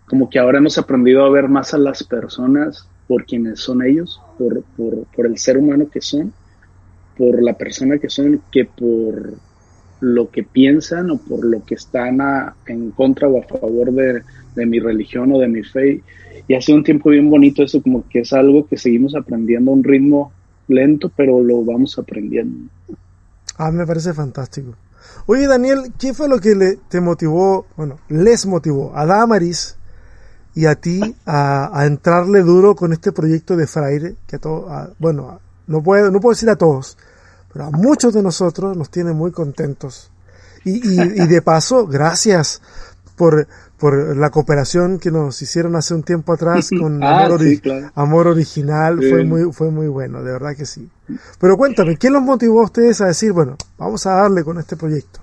como 0.06 0.30
que 0.30 0.38
ahora 0.38 0.58
hemos 0.58 0.78
aprendido 0.78 1.24
a 1.24 1.30
ver 1.30 1.48
más 1.48 1.74
a 1.74 1.78
las 1.78 2.04
personas 2.04 2.90
por 3.10 3.26
quienes 3.26 3.60
son 3.60 3.84
ellos, 3.84 4.22
por, 4.38 4.64
por, 5.16 5.26
el 5.26 5.36
ser 5.40 5.58
humano 5.58 5.90
que 5.92 6.00
son, 6.00 6.32
por 7.18 7.42
la 7.42 7.58
persona 7.58 7.98
que 7.98 8.08
son 8.08 8.40
que 8.52 8.66
por 8.66 9.34
lo 10.00 10.30
que 10.30 10.44
piensan 10.44 11.10
o 11.10 11.18
por 11.18 11.44
lo 11.44 11.66
que 11.66 11.74
están 11.74 12.20
en 12.68 12.92
contra 12.92 13.28
o 13.28 13.40
a 13.40 13.48
favor 13.48 13.92
de, 13.92 14.22
mi 14.68 14.80
religión 14.80 15.34
o 15.34 15.40
de 15.40 15.48
mi 15.48 15.64
fe. 15.64 16.04
Y 16.48 16.54
ha 16.54 16.62
sido 16.62 16.78
un 16.78 16.84
tiempo 16.84 17.10
bien 17.10 17.32
bonito 17.32 17.64
eso, 17.64 17.82
como 17.82 18.08
que 18.08 18.20
es 18.20 18.32
algo 18.32 18.68
que 18.68 18.78
seguimos 18.78 19.16
aprendiendo 19.16 19.72
a 19.72 19.74
un 19.74 19.84
ritmo 19.84 20.32
lento, 20.68 21.12
pero 21.16 21.42
lo 21.42 21.66
vamos 21.66 21.98
aprendiendo. 21.98 22.70
Ah, 23.58 23.72
me 23.72 23.88
parece 23.88 24.14
fantástico. 24.14 24.76
Oye, 25.26 25.48
Daniel, 25.48 25.80
¿qué 25.98 26.14
fue 26.14 26.30
lo 26.30 26.38
que 26.38 26.54
le, 26.54 26.78
te 26.90 27.02
motivó, 27.02 27.66
bueno, 27.76 27.98
les 28.08 28.46
motivó 28.46 28.96
a 28.96 29.08
Damaris 29.08 29.79
y 30.56 30.66
a 30.66 30.76
ti 30.76 31.16
a, 31.26 31.86
entrarle 31.86 32.42
duro 32.42 32.76
con 32.76 32.94
este 32.94 33.12
proyecto 33.12 33.56
de 33.56 33.68
Fraire? 33.68 34.16
Que 34.28 34.38
a 34.38 34.40
todo, 34.40 34.68
bueno, 35.00 35.40
no 35.68 35.84
puedo, 35.84 36.12
no 36.12 36.20
puedo 36.20 36.34
decir 36.34 36.50
a 36.50 36.56
todos, 36.56 36.98
pero 37.52 37.66
a 37.66 37.72
muchos 37.72 38.14
de 38.14 38.24
nosotros 38.24 38.76
nos 38.76 38.90
tiene 38.90 39.14
muy 39.14 39.32
contentos. 39.32 40.12
Y, 40.66 41.22
y, 41.22 41.28
de 41.28 41.42
paso, 41.42 41.88
gracias 41.88 42.62
por, 43.16 43.48
por 43.78 44.18
la 44.18 44.30
cooperación 44.30 45.00
que 45.00 45.10
nos 45.10 45.42
hicieron 45.42 45.76
hace 45.76 45.94
un 45.94 46.04
tiempo 46.04 46.34
atrás 46.34 46.70
con 46.80 47.02
ah, 47.04 47.26
Amor, 47.96 48.28
Original. 48.28 48.98
Fue, 48.98 49.24
muy, 49.24 49.54
fue 49.54 49.72
muy 49.72 49.88
bueno, 49.88 50.22
de 50.22 50.34
verdad 50.34 50.56
que 50.56 50.66
sí. 50.66 50.90
Pero 51.40 51.56
cuéntame, 51.56 51.96
¿qué 51.98 52.10
los 52.10 52.22
motivó 52.22 52.62
a 52.62 52.66
ustedes 52.66 53.00
a 53.02 53.08
decir, 53.08 53.32
bueno, 53.32 53.56
vamos 53.78 54.06
a 54.06 54.16
darle 54.16 54.44
con 54.44 54.60
este 54.60 54.76
proyecto? 54.76 55.19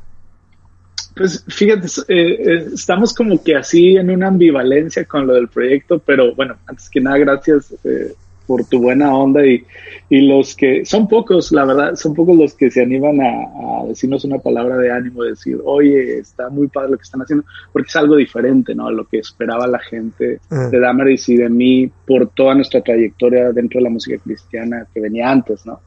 Pues 1.17 1.43
fíjate, 1.49 1.87
eh, 2.09 2.37
eh, 2.39 2.67
estamos 2.75 3.15
como 3.15 3.43
que 3.43 3.57
así 3.57 3.97
en 3.97 4.11
una 4.11 4.29
ambivalencia 4.29 5.07
con 5.07 5.27
lo 5.27 5.33
del 5.33 5.49
proyecto, 5.49 5.99
pero 5.99 6.35
bueno, 6.35 6.57
antes 6.67 6.91
que 6.91 7.01
nada, 7.01 7.17
gracias 7.17 7.75
eh, 7.85 8.13
por 8.47 8.67
tu 8.67 8.83
buena 8.83 9.17
onda 9.17 9.45
y, 9.47 9.65
y, 10.11 10.29
los 10.29 10.55
que 10.55 10.85
son 10.85 11.09
pocos, 11.09 11.53
la 11.53 11.65
verdad, 11.65 11.97
son 11.97 12.13
pocos 12.13 12.37
los 12.37 12.53
que 12.53 12.71
se 12.71 12.83
animan 12.83 13.19
a, 13.23 13.87
decirnos 13.89 14.27
una 14.27 14.41
palabra 14.41 14.77
de 14.77 14.93
ánimo, 14.93 15.23
decir, 15.23 15.59
oye, 15.65 16.19
está 16.19 16.51
muy 16.51 16.69
padre 16.69 16.91
lo 16.91 16.99
que 16.99 17.05
están 17.05 17.23
haciendo, 17.23 17.47
porque 17.73 17.89
es 17.89 17.97
algo 17.97 18.17
diferente, 18.17 18.75
¿no? 18.75 18.89
A 18.89 18.93
lo 18.93 19.07
que 19.07 19.19
esperaba 19.19 19.67
la 19.67 19.79
gente 19.79 20.41
ah. 20.51 20.69
de 20.71 20.79
Damaris 20.79 21.31
y 21.31 21.37
de 21.37 21.49
mí 21.49 21.91
por 22.07 22.29
toda 22.29 22.55
nuestra 22.55 22.83
trayectoria 22.83 23.53
dentro 23.53 23.79
de 23.79 23.85
la 23.85 23.91
música 23.91 24.19
cristiana 24.23 24.87
que 24.93 25.01
venía 25.01 25.31
antes, 25.31 25.65
¿no? 25.65 25.81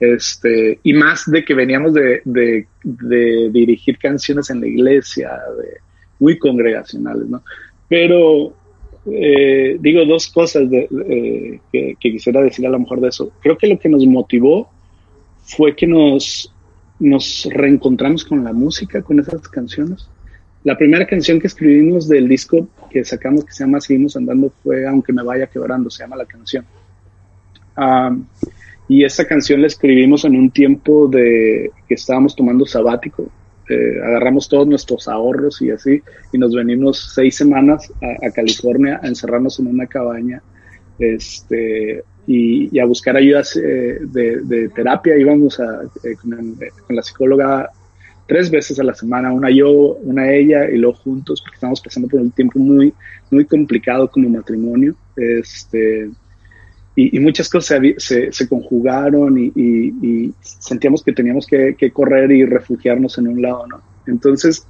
Este, 0.00 0.78
y 0.82 0.92
más 0.92 1.24
de 1.26 1.44
que 1.44 1.54
veníamos 1.54 1.92
de, 1.92 2.22
de, 2.24 2.66
de 2.82 3.50
dirigir 3.50 3.98
canciones 3.98 4.48
en 4.50 4.60
la 4.60 4.68
iglesia, 4.68 5.30
de, 5.60 5.78
muy 6.20 6.38
congregacionales, 6.38 7.26
¿no? 7.26 7.42
Pero 7.88 8.54
eh, 9.06 9.78
digo 9.80 10.04
dos 10.04 10.28
cosas 10.28 10.68
que, 10.68 11.96
quisiera 11.98 12.42
decir 12.42 12.66
a 12.66 12.70
lo 12.70 12.78
mejor 12.78 13.00
de 13.00 13.08
eso. 13.08 13.32
Creo 13.40 13.56
que 13.56 13.66
lo 13.66 13.78
que 13.78 13.88
nos 13.88 14.04
motivó 14.06 14.70
fue 15.44 15.74
que 15.74 15.86
nos, 15.86 16.52
nos 16.98 17.48
reencontramos 17.50 18.24
con 18.24 18.44
la 18.44 18.52
música, 18.52 19.02
con 19.02 19.20
esas 19.20 19.48
canciones. 19.48 20.08
La 20.64 20.76
primera 20.76 21.06
canción 21.06 21.40
que 21.40 21.46
escribimos 21.46 22.08
del 22.08 22.28
disco 22.28 22.68
que 22.90 23.04
sacamos, 23.04 23.44
que 23.44 23.52
se 23.52 23.64
llama 23.64 23.80
Seguimos 23.80 24.16
Andando, 24.16 24.52
fue 24.62 24.86
Aunque 24.86 25.12
me 25.12 25.22
vaya 25.22 25.46
quebrando, 25.46 25.88
se 25.88 26.02
llama 26.02 26.16
la 26.16 26.26
canción. 26.26 26.64
Y 28.88 29.04
esa 29.04 29.26
canción 29.26 29.60
la 29.60 29.66
escribimos 29.66 30.24
en 30.24 30.34
un 30.34 30.50
tiempo 30.50 31.08
de 31.08 31.70
que 31.86 31.94
estábamos 31.94 32.34
tomando 32.34 32.64
sabático. 32.64 33.30
eh, 33.68 34.00
agarramos 34.02 34.48
todos 34.48 34.66
nuestros 34.66 35.08
ahorros 35.08 35.60
y 35.60 35.70
así, 35.70 36.00
y 36.32 36.38
nos 36.38 36.54
venimos 36.54 37.12
seis 37.14 37.36
semanas 37.36 37.92
a, 38.00 38.30
California 38.30 38.98
a 39.02 39.08
encerrarnos 39.08 39.60
en 39.60 39.66
una 39.66 39.86
cabaña 39.86 40.42
este, 40.98 42.02
y, 42.26 42.78
a 42.78 42.86
buscar 42.86 43.14
ayudas 43.16 43.56
eh, 43.56 43.98
de, 44.00 44.70
terapia. 44.74 45.18
Íbamos 45.18 45.60
a, 45.60 45.82
eh, 46.02 46.16
con, 46.16 46.96
la 46.96 47.02
psicóloga 47.02 47.70
tres 48.26 48.50
veces 48.50 48.80
a 48.80 48.84
la 48.84 48.94
semana, 48.94 49.32
una 49.32 49.50
yo, 49.50 49.98
una 50.02 50.32
ella, 50.32 50.70
y 50.70 50.78
luego 50.78 50.96
juntos, 50.96 51.42
porque 51.42 51.56
estamos 51.56 51.82
pasando 51.82 52.08
por 52.08 52.20
un 52.20 52.30
tiempo 52.30 52.58
muy, 52.58 52.94
muy 53.30 53.44
complicado 53.44 54.08
como 54.10 54.30
matrimonio. 54.30 54.94
Este, 55.14 56.10
y, 57.00 57.20
muchas 57.20 57.48
cosas 57.48 57.80
se, 57.98 58.32
se, 58.32 58.48
conjugaron 58.48 59.38
y, 59.38 60.32
sentíamos 60.40 61.04
que 61.04 61.12
teníamos 61.12 61.46
que, 61.46 61.90
correr 61.92 62.32
y 62.32 62.44
refugiarnos 62.44 63.18
en 63.18 63.28
un 63.28 63.40
lado, 63.40 63.68
¿no? 63.68 63.80
Entonces, 64.08 64.66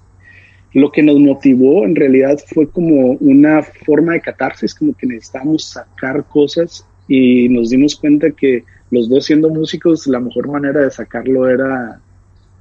lo 0.75 0.92
que 0.92 1.02
nos 1.02 1.18
motivó 1.18 1.87
en 1.87 1.97
realidad 1.97 2.38
fue 2.47 2.68
como 2.68 3.12
una 3.12 3.62
forma 3.62 4.12
de 4.12 4.20
catarsis, 4.20 4.75
como 4.75 4.92
que 4.94 5.06
necesitábamos 5.06 5.64
sacar 5.64 6.26
cosas 6.28 6.87
y 7.08 7.49
nos 7.49 7.70
dimos 7.70 7.97
cuenta 7.97 8.30
que 8.32 8.64
los 8.90 9.08
dos 9.08 9.25
siendo 9.25 9.49
músicos, 9.49 10.06
la 10.06 10.20
mejor 10.20 10.49
manera 10.49 10.82
de 10.82 10.90
sacarlo 10.90 11.49
era, 11.49 11.99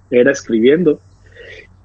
era 0.10 0.32
escribiendo. 0.32 1.02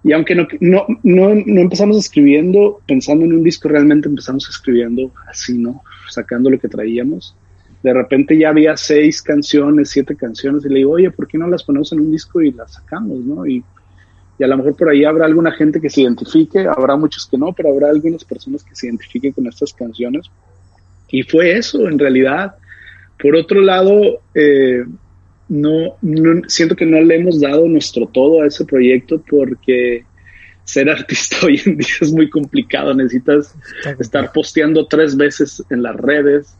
Y 0.04 0.12
aunque 0.12 0.36
no, 0.36 0.46
no, 0.60 0.86
no, 1.02 1.34
no 1.34 1.60
empezamos 1.60 1.96
escribiendo 1.96 2.80
pensando 2.86 3.24
en 3.24 3.32
un 3.32 3.42
disco, 3.42 3.68
realmente 3.68 4.08
empezamos 4.08 4.48
escribiendo 4.48 5.10
así, 5.28 5.58
¿no? 5.58 5.82
Sacando 6.08 6.48
lo 6.48 6.60
que 6.60 6.68
traíamos 6.68 7.34
de 7.82 7.92
repente 7.92 8.38
ya 8.38 8.50
había 8.50 8.76
seis 8.76 9.20
canciones, 9.22 9.90
siete 9.90 10.16
canciones, 10.16 10.64
y 10.64 10.68
le 10.68 10.76
digo, 10.76 10.92
oye, 10.92 11.10
¿por 11.10 11.26
qué 11.26 11.38
no 11.38 11.48
las 11.48 11.64
ponemos 11.64 11.92
en 11.92 12.00
un 12.00 12.12
disco 12.12 12.40
y 12.40 12.52
las 12.52 12.74
sacamos, 12.74 13.18
no? 13.20 13.46
Y, 13.46 13.62
y, 14.38 14.44
a 14.44 14.46
lo 14.46 14.56
mejor 14.56 14.76
por 14.76 14.88
ahí 14.88 15.04
habrá 15.04 15.26
alguna 15.26 15.52
gente 15.52 15.80
que 15.80 15.90
se 15.90 16.02
identifique, 16.02 16.60
habrá 16.60 16.96
muchos 16.96 17.26
que 17.26 17.38
no, 17.38 17.52
pero 17.52 17.70
habrá 17.70 17.90
algunas 17.90 18.24
personas 18.24 18.62
que 18.62 18.74
se 18.74 18.86
identifiquen 18.86 19.32
con 19.32 19.46
estas 19.46 19.72
canciones. 19.72 20.30
Y 21.08 21.22
fue 21.24 21.52
eso, 21.52 21.88
en 21.88 21.98
realidad. 21.98 22.54
Por 23.20 23.36
otro 23.36 23.60
lado, 23.60 24.20
eh, 24.34 24.84
no, 25.48 25.96
siento 26.48 26.74
que 26.74 26.86
no 26.86 27.00
le 27.00 27.16
hemos 27.16 27.40
dado 27.40 27.68
nuestro 27.68 28.06
todo 28.06 28.42
a 28.42 28.46
ese 28.46 28.64
proyecto 28.64 29.22
porque 29.28 30.04
ser 30.64 30.88
artista 30.88 31.36
hoy 31.46 31.60
en 31.66 31.76
día 31.76 31.94
es 32.00 32.12
muy 32.12 32.30
complicado. 32.30 32.94
Necesitas 32.94 33.54
estar 33.98 34.32
posteando 34.32 34.86
tres 34.86 35.16
veces 35.16 35.62
en 35.70 35.82
las 35.82 35.96
redes, 35.96 36.56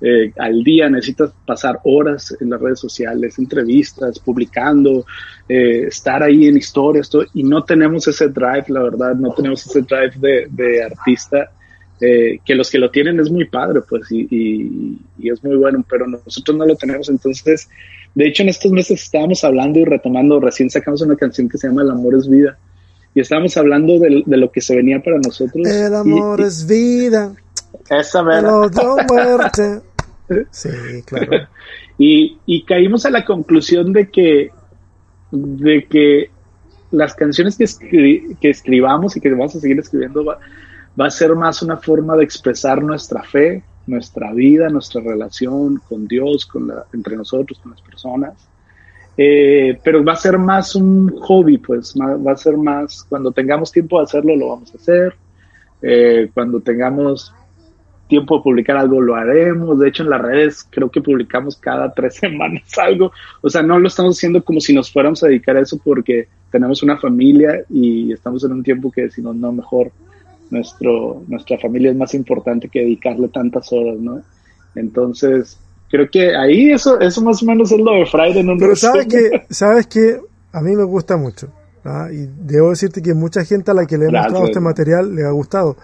eh, 0.00 0.30
al 0.38 0.62
día, 0.62 0.90
necesitas 0.90 1.32
pasar 1.46 1.80
horas 1.84 2.36
en 2.40 2.50
las 2.50 2.60
redes 2.60 2.80
sociales, 2.80 3.38
entrevistas, 3.38 4.18
publicando, 4.18 5.06
eh, 5.48 5.86
estar 5.88 6.22
ahí 6.22 6.46
en 6.46 6.58
historias, 6.58 7.08
todo, 7.08 7.24
y 7.32 7.42
no 7.42 7.64
tenemos 7.64 8.06
ese 8.06 8.28
drive, 8.28 8.64
la 8.68 8.82
verdad, 8.82 9.14
no 9.14 9.32
tenemos 9.32 9.64
ese 9.66 9.80
drive 9.82 10.48
de, 10.50 10.82
artista, 10.82 11.50
eh, 11.98 12.40
que 12.44 12.54
los 12.54 12.70
que 12.70 12.78
lo 12.78 12.90
tienen 12.90 13.18
es 13.20 13.30
muy 13.30 13.46
padre, 13.46 13.80
pues, 13.88 14.02
y, 14.10 14.98
es 15.22 15.42
muy 15.42 15.56
bueno, 15.56 15.82
pero 15.88 16.06
nosotros 16.06 16.56
no 16.56 16.66
lo 16.66 16.76
tenemos, 16.76 17.08
entonces, 17.08 17.68
de 18.14 18.28
hecho, 18.28 18.42
en 18.42 18.50
estos 18.50 18.70
meses 18.70 19.02
estábamos 19.02 19.44
hablando 19.44 19.78
y 19.78 19.84
retomando, 19.86 20.40
recién 20.40 20.68
sacamos 20.68 21.00
una 21.00 21.16
canción 21.16 21.48
que 21.48 21.56
se 21.56 21.68
llama 21.68 21.82
El 21.82 21.90
amor 21.90 22.14
es 22.16 22.28
vida, 22.28 22.58
y 23.14 23.20
estábamos 23.20 23.56
hablando 23.56 23.98
de, 23.98 24.24
lo 24.26 24.52
que 24.52 24.60
se 24.60 24.76
venía 24.76 25.02
para 25.02 25.16
nosotros. 25.16 25.66
El 25.66 25.94
amor 25.94 26.38
es 26.42 26.66
vida. 26.66 27.34
Esa 27.88 28.22
muerte. 29.08 29.80
Sí, 30.50 30.68
claro. 31.04 31.48
y, 31.98 32.38
y 32.46 32.64
caímos 32.64 33.06
a 33.06 33.10
la 33.10 33.24
conclusión 33.24 33.92
de 33.92 34.10
que, 34.10 34.50
de 35.30 35.84
que 35.84 36.30
las 36.90 37.14
canciones 37.14 37.56
que, 37.56 38.38
escribamos 38.48 39.16
y 39.16 39.20
que 39.20 39.30
vamos 39.30 39.56
a 39.56 39.60
seguir 39.60 39.78
escribiendo 39.78 40.24
va, 40.24 40.38
a 40.98 41.10
ser 41.10 41.34
más 41.34 41.62
una 41.62 41.76
forma 41.76 42.16
de 42.16 42.24
expresar 42.24 42.82
nuestra 42.82 43.22
fe, 43.22 43.62
nuestra 43.86 44.32
vida, 44.32 44.68
nuestra 44.68 45.02
relación 45.02 45.80
con 45.88 46.06
Dios, 46.08 46.46
con 46.46 46.72
entre 46.92 47.16
nosotros, 47.16 47.58
con 47.58 47.72
las 47.72 47.82
personas. 47.82 48.48
Eh, 49.18 49.78
pero 49.82 50.04
va 50.04 50.12
a 50.12 50.16
ser 50.16 50.38
más 50.38 50.74
un 50.74 51.18
hobby, 51.20 51.58
pues 51.58 51.94
va 51.98 52.32
a 52.32 52.36
ser 52.36 52.56
más, 52.56 53.04
cuando 53.08 53.32
tengamos 53.32 53.72
tiempo 53.72 53.98
de 53.98 54.04
hacerlo, 54.04 54.36
lo 54.36 54.48
vamos 54.48 54.72
a 54.74 54.76
hacer. 54.76 55.14
Eh, 55.82 56.30
cuando 56.32 56.60
tengamos 56.60 57.32
tiempo 58.08 58.36
de 58.36 58.42
publicar 58.42 58.76
algo 58.76 59.00
lo 59.00 59.14
haremos. 59.14 59.78
De 59.78 59.88
hecho, 59.88 60.02
en 60.02 60.10
las 60.10 60.22
redes 60.22 60.66
creo 60.70 60.90
que 60.90 61.00
publicamos 61.00 61.56
cada 61.56 61.92
tres 61.92 62.14
semanas 62.20 62.62
algo. 62.78 63.12
O 63.42 63.50
sea, 63.50 63.62
no 63.62 63.78
lo 63.78 63.88
estamos 63.88 64.16
haciendo 64.16 64.42
como 64.44 64.60
si 64.60 64.74
nos 64.74 64.92
fuéramos 64.92 65.22
a 65.22 65.28
dedicar 65.28 65.56
a 65.56 65.60
eso 65.60 65.78
porque 65.82 66.28
tenemos 66.50 66.82
una 66.82 66.96
familia 66.96 67.62
y 67.68 68.12
estamos 68.12 68.44
en 68.44 68.52
un 68.52 68.62
tiempo 68.62 68.90
que 68.90 69.02
decimos, 69.02 69.36
no, 69.36 69.52
mejor 69.52 69.90
nuestro, 70.50 71.22
nuestra 71.28 71.58
familia 71.58 71.90
es 71.90 71.96
más 71.96 72.14
importante 72.14 72.68
que 72.68 72.80
dedicarle 72.80 73.28
tantas 73.28 73.72
horas, 73.72 73.98
¿no? 73.98 74.20
Entonces, 74.74 75.58
creo 75.90 76.08
que 76.10 76.36
ahí 76.36 76.70
eso, 76.70 77.00
eso 77.00 77.22
más 77.22 77.42
o 77.42 77.46
menos 77.46 77.72
es 77.72 77.78
lo 77.78 77.92
de 77.92 78.06
Friday. 78.06 78.44
No 78.44 78.56
Pero 78.58 78.76
sabes 78.76 79.06
que, 79.06 79.42
sabes 79.50 79.86
que 79.86 80.20
a 80.52 80.60
mí 80.60 80.76
me 80.76 80.84
gusta 80.84 81.16
mucho. 81.16 81.48
¿ah? 81.84 82.08
Y 82.12 82.28
debo 82.38 82.70
decirte 82.70 83.02
que 83.02 83.14
mucha 83.14 83.44
gente 83.44 83.70
a 83.70 83.74
la 83.74 83.86
que 83.86 83.96
le 83.96 84.06
he 84.06 84.10
mostrado 84.10 84.44
este 84.44 84.60
material 84.60 85.14
le 85.14 85.24
ha 85.24 85.30
gustado. 85.30 85.76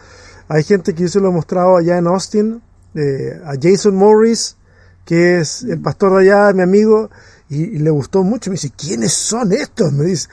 Hay 0.53 0.65
gente 0.65 0.95
que 0.95 1.05
yo 1.05 1.09
se 1.09 1.19
lo 1.19 1.31
he 1.31 1.33
mostrado 1.33 1.79
allá 1.79 1.97
en 1.97 2.07
Austin, 2.07 2.61
eh, 2.95 3.41
a 3.43 3.55
Jason 3.59 3.97
Morris, 3.97 4.59
que 5.07 5.39
es 5.39 5.63
el 5.63 5.81
pastor 5.81 6.13
de 6.13 6.31
allá, 6.31 6.53
mi 6.53 6.61
amigo, 6.61 7.09
y, 7.49 7.79
le 7.79 7.89
gustó 7.89 8.23
mucho. 8.23 8.51
Me 8.51 8.57
dice, 8.57 8.71
¿quiénes 8.77 9.15
son 9.15 9.51
estos? 9.55 9.95
Me 9.95 10.05
dice. 10.05 10.29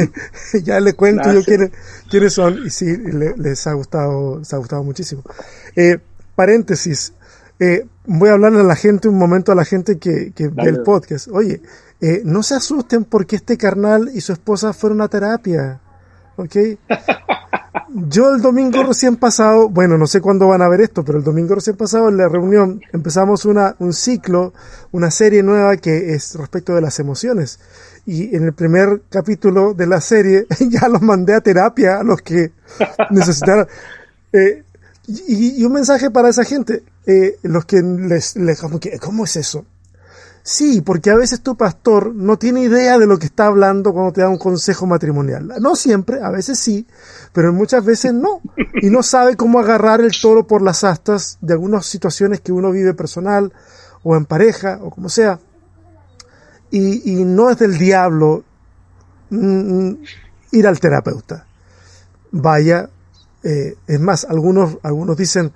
ya 0.64 0.80
le 0.80 0.94
cuento 0.94 1.30
yo 1.34 1.42
quiénes, 2.08 2.32
son, 2.32 2.66
y 2.66 2.70
sí, 2.70 2.96
les 2.96 3.66
ha 3.66 3.74
gustado, 3.74 4.38
les 4.38 4.54
ha 4.54 4.56
gustado 4.56 4.82
muchísimo. 4.84 5.22
Eh, 5.76 5.98
paréntesis, 6.34 7.12
eh, 7.58 7.84
voy 8.06 8.30
a 8.30 8.32
hablarle 8.32 8.60
a 8.60 8.64
la 8.64 8.76
gente 8.76 9.06
un 9.08 9.18
momento, 9.18 9.52
a 9.52 9.54
la 9.54 9.66
gente 9.66 9.98
que, 9.98 10.32
que 10.32 10.48
ve 10.48 10.62
el 10.62 10.82
podcast. 10.82 11.28
Oye, 11.30 11.60
no 12.24 12.42
se 12.42 12.54
asusten 12.54 13.04
porque 13.04 13.36
este 13.36 13.58
carnal 13.58 14.10
y 14.14 14.22
su 14.22 14.32
esposa 14.32 14.72
fueron 14.72 15.02
a 15.02 15.08
terapia. 15.08 15.82
¿Ok? 16.36 16.56
Yo 17.88 18.34
el 18.34 18.42
domingo 18.42 18.82
recién 18.82 19.16
pasado, 19.16 19.68
bueno, 19.68 19.98
no 19.98 20.06
sé 20.06 20.20
cuándo 20.20 20.48
van 20.48 20.62
a 20.62 20.68
ver 20.68 20.80
esto, 20.80 21.04
pero 21.04 21.18
el 21.18 21.24
domingo 21.24 21.54
recién 21.54 21.76
pasado 21.76 22.08
en 22.08 22.16
la 22.16 22.28
reunión 22.28 22.80
empezamos 22.92 23.44
una, 23.44 23.76
un 23.78 23.92
ciclo, 23.92 24.52
una 24.92 25.10
serie 25.10 25.42
nueva 25.42 25.76
que 25.76 26.14
es 26.14 26.34
respecto 26.36 26.74
de 26.74 26.80
las 26.80 26.98
emociones. 26.98 27.60
Y 28.06 28.34
en 28.34 28.44
el 28.44 28.52
primer 28.52 29.02
capítulo 29.10 29.74
de 29.74 29.86
la 29.86 30.00
serie 30.00 30.46
ya 30.70 30.88
los 30.88 31.02
mandé 31.02 31.34
a 31.34 31.40
terapia 31.40 32.00
a 32.00 32.02
los 32.02 32.22
que 32.22 32.52
necesitaran. 33.10 33.66
Eh, 34.32 34.64
y, 35.06 35.64
un 35.64 35.72
mensaje 35.72 36.10
para 36.10 36.28
esa 36.28 36.44
gente, 36.44 36.82
eh, 37.06 37.38
los 37.42 37.64
que 37.64 37.80
les, 37.80 38.36
les 38.36 38.60
¿cómo 39.00 39.24
es 39.24 39.36
eso? 39.36 39.64
Sí, 40.42 40.80
porque 40.80 41.10
a 41.10 41.16
veces 41.16 41.42
tu 41.42 41.56
pastor 41.56 42.14
no 42.14 42.38
tiene 42.38 42.62
idea 42.62 42.98
de 42.98 43.06
lo 43.06 43.18
que 43.18 43.26
está 43.26 43.46
hablando 43.46 43.92
cuando 43.92 44.12
te 44.12 44.22
da 44.22 44.28
un 44.28 44.38
consejo 44.38 44.86
matrimonial. 44.86 45.52
No 45.60 45.76
siempre, 45.76 46.22
a 46.22 46.30
veces 46.30 46.58
sí, 46.58 46.86
pero 47.32 47.52
muchas 47.52 47.84
veces 47.84 48.14
no. 48.14 48.40
Y 48.80 48.90
no 48.90 49.02
sabe 49.02 49.36
cómo 49.36 49.58
agarrar 49.58 50.00
el 50.00 50.12
toro 50.20 50.46
por 50.46 50.62
las 50.62 50.84
astas 50.84 51.38
de 51.40 51.52
algunas 51.52 51.84
situaciones 51.86 52.40
que 52.40 52.52
uno 52.52 52.70
vive 52.70 52.94
personal 52.94 53.52
o 54.02 54.16
en 54.16 54.24
pareja 54.24 54.78
o 54.82 54.90
como 54.90 55.08
sea. 55.08 55.38
Y, 56.70 57.24
no 57.24 57.50
es 57.50 57.58
del 57.58 57.78
diablo 57.78 58.44
mm, 59.30 59.88
mm, 59.88 59.98
ir 60.52 60.66
al 60.66 60.80
terapeuta. 60.80 61.46
Vaya, 62.30 62.90
eh, 63.42 63.74
es 63.86 64.00
más, 64.00 64.24
algunos, 64.24 64.78
algunos 64.82 65.16
dicen, 65.16 65.52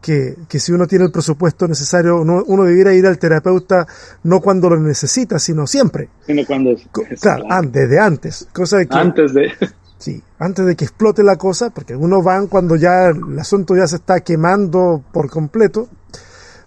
que, 0.00 0.36
que, 0.48 0.58
si 0.58 0.72
uno 0.72 0.86
tiene 0.86 1.04
el 1.04 1.12
presupuesto 1.12 1.68
necesario, 1.68 2.20
uno, 2.20 2.42
uno, 2.46 2.64
debiera 2.64 2.94
ir 2.94 3.06
al 3.06 3.18
terapeuta 3.18 3.86
no 4.24 4.40
cuando 4.40 4.70
lo 4.70 4.78
necesita, 4.78 5.38
sino 5.38 5.66
siempre. 5.66 6.08
Sino 6.26 6.44
cuando... 6.46 6.74
claro, 7.20 7.44
antes, 7.50 7.82
desde 7.82 7.98
antes. 7.98 8.48
Cosa 8.52 8.78
de 8.78 8.86
que, 8.86 8.96
antes 8.96 9.34
de... 9.34 9.52
Sí, 10.00 10.22
antes 10.38 10.64
de 10.64 10.76
que 10.76 10.86
explote 10.86 11.22
la 11.22 11.36
cosa, 11.36 11.68
porque 11.68 11.92
algunos 11.92 12.24
van 12.24 12.46
cuando 12.46 12.74
ya 12.74 13.08
el 13.08 13.38
asunto 13.38 13.76
ya 13.76 13.86
se 13.86 13.96
está 13.96 14.20
quemando 14.20 15.04
por 15.12 15.28
completo, 15.28 15.90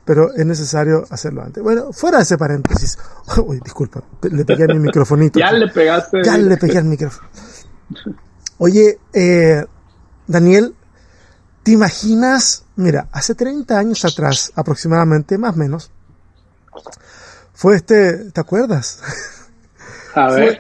pero 0.06 0.32
es 0.36 0.46
necesario 0.46 1.04
hacerlo 1.10 1.41
antes. 1.41 1.63
Bueno, 1.63 1.91
fuera 1.93 2.17
de 2.17 2.24
ese 2.26 2.38
paréntesis. 2.38 2.96
Uy, 3.43 3.60
disculpa, 3.63 4.04
le 4.22 4.46
pegué 4.46 4.65
a 4.65 4.67
mi 4.67 4.80
microfonito. 4.80 5.39
ya 5.39 5.52
le 5.52 5.67
pegaste. 5.67 6.22
Ya 6.24 6.38
le 6.38 6.58
pegué 6.58 6.78
al 6.78 6.86
micrófono. 6.86 7.28
Oye, 8.60 9.00
eh, 9.13 9.65
Daniel, 10.28 10.76
¿Te 11.63 11.71
imaginas? 11.71 12.65
Mira, 12.76 13.08
hace 13.12 13.36
30 13.36 13.78
años 13.78 14.04
atrás, 14.04 14.52
aproximadamente, 14.56 15.38
más 15.38 15.56
o 15.56 15.58
menos, 15.58 15.91
fue 17.54 17.78
este, 17.78 18.32
¿te 18.32 18.41
acuerdas? 18.41 19.02
A 20.15 20.32
ver. 20.32 20.58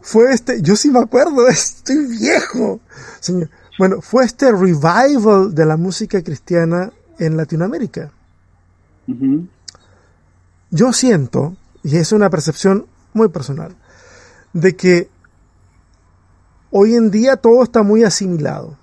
Fue, 0.00 0.32
este, 0.32 0.62
yo 0.62 0.76
sí 0.76 0.90
me 0.90 1.00
acuerdo, 1.00 1.48
estoy 1.48 2.06
viejo. 2.06 2.80
Señor. 3.20 3.48
Bueno, 3.78 4.00
fue 4.00 4.24
este 4.24 4.52
revival 4.52 5.54
de 5.54 5.64
la 5.64 5.76
música 5.76 6.22
cristiana 6.22 6.92
en 7.18 7.36
Latinoamérica. 7.36 8.12
Yo 10.70 10.92
siento, 10.92 11.56
y 11.82 11.96
es 11.96 12.12
una 12.12 12.30
percepción 12.30 12.86
muy 13.14 13.28
personal, 13.28 13.74
de 14.52 14.76
que 14.76 15.08
hoy 16.70 16.94
en 16.94 17.10
día 17.10 17.36
todo 17.36 17.62
está 17.62 17.82
muy 17.82 18.04
asimilado. 18.04 18.76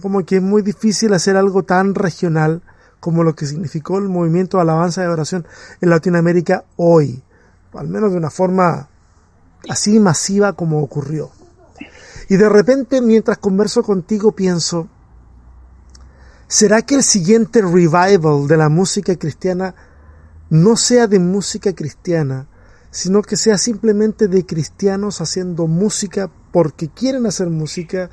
Como 0.00 0.24
que 0.24 0.36
es 0.36 0.42
muy 0.42 0.62
difícil 0.62 1.12
hacer 1.14 1.36
algo 1.36 1.64
tan 1.64 1.94
regional 1.94 2.62
como 3.00 3.24
lo 3.24 3.34
que 3.34 3.46
significó 3.46 3.98
el 3.98 4.08
movimiento 4.08 4.56
de 4.56 4.62
alabanza 4.62 5.02
y 5.02 5.06
oración 5.06 5.46
en 5.80 5.90
Latinoamérica 5.90 6.64
hoy, 6.76 7.22
al 7.72 7.88
menos 7.88 8.12
de 8.12 8.18
una 8.18 8.30
forma 8.30 8.88
así 9.68 9.98
masiva 9.98 10.52
como 10.52 10.82
ocurrió. 10.82 11.30
Y 12.28 12.36
de 12.36 12.48
repente, 12.48 13.00
mientras 13.00 13.38
converso 13.38 13.82
contigo, 13.82 14.32
pienso, 14.32 14.88
¿será 16.46 16.82
que 16.82 16.94
el 16.94 17.02
siguiente 17.02 17.62
revival 17.62 18.46
de 18.46 18.56
la 18.56 18.68
música 18.68 19.16
cristiana 19.16 19.74
no 20.50 20.76
sea 20.76 21.06
de 21.06 21.18
música 21.18 21.72
cristiana, 21.74 22.46
sino 22.90 23.22
que 23.22 23.36
sea 23.36 23.56
simplemente 23.56 24.28
de 24.28 24.44
cristianos 24.44 25.20
haciendo 25.20 25.66
música 25.66 26.30
porque 26.52 26.88
quieren 26.88 27.26
hacer 27.26 27.48
música, 27.48 28.10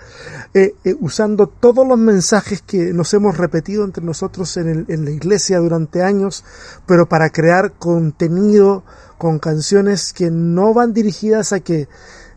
eh, 0.53 0.75
eh, 0.83 0.95
usando 0.99 1.47
todos 1.47 1.87
los 1.87 1.97
mensajes 1.97 2.61
que 2.61 2.93
nos 2.93 3.13
hemos 3.13 3.37
repetido 3.37 3.83
entre 3.83 4.03
nosotros 4.03 4.55
en, 4.57 4.85
en 4.87 5.05
la 5.05 5.11
iglesia 5.11 5.59
durante 5.59 6.03
años, 6.03 6.43
pero 6.85 7.07
para 7.09 7.29
crear 7.29 7.73
contenido 7.73 8.83
con 9.17 9.39
canciones 9.39 10.13
que 10.13 10.29
no 10.29 10.73
van 10.73 10.93
dirigidas 10.93 11.53
a 11.53 11.59
que 11.59 11.87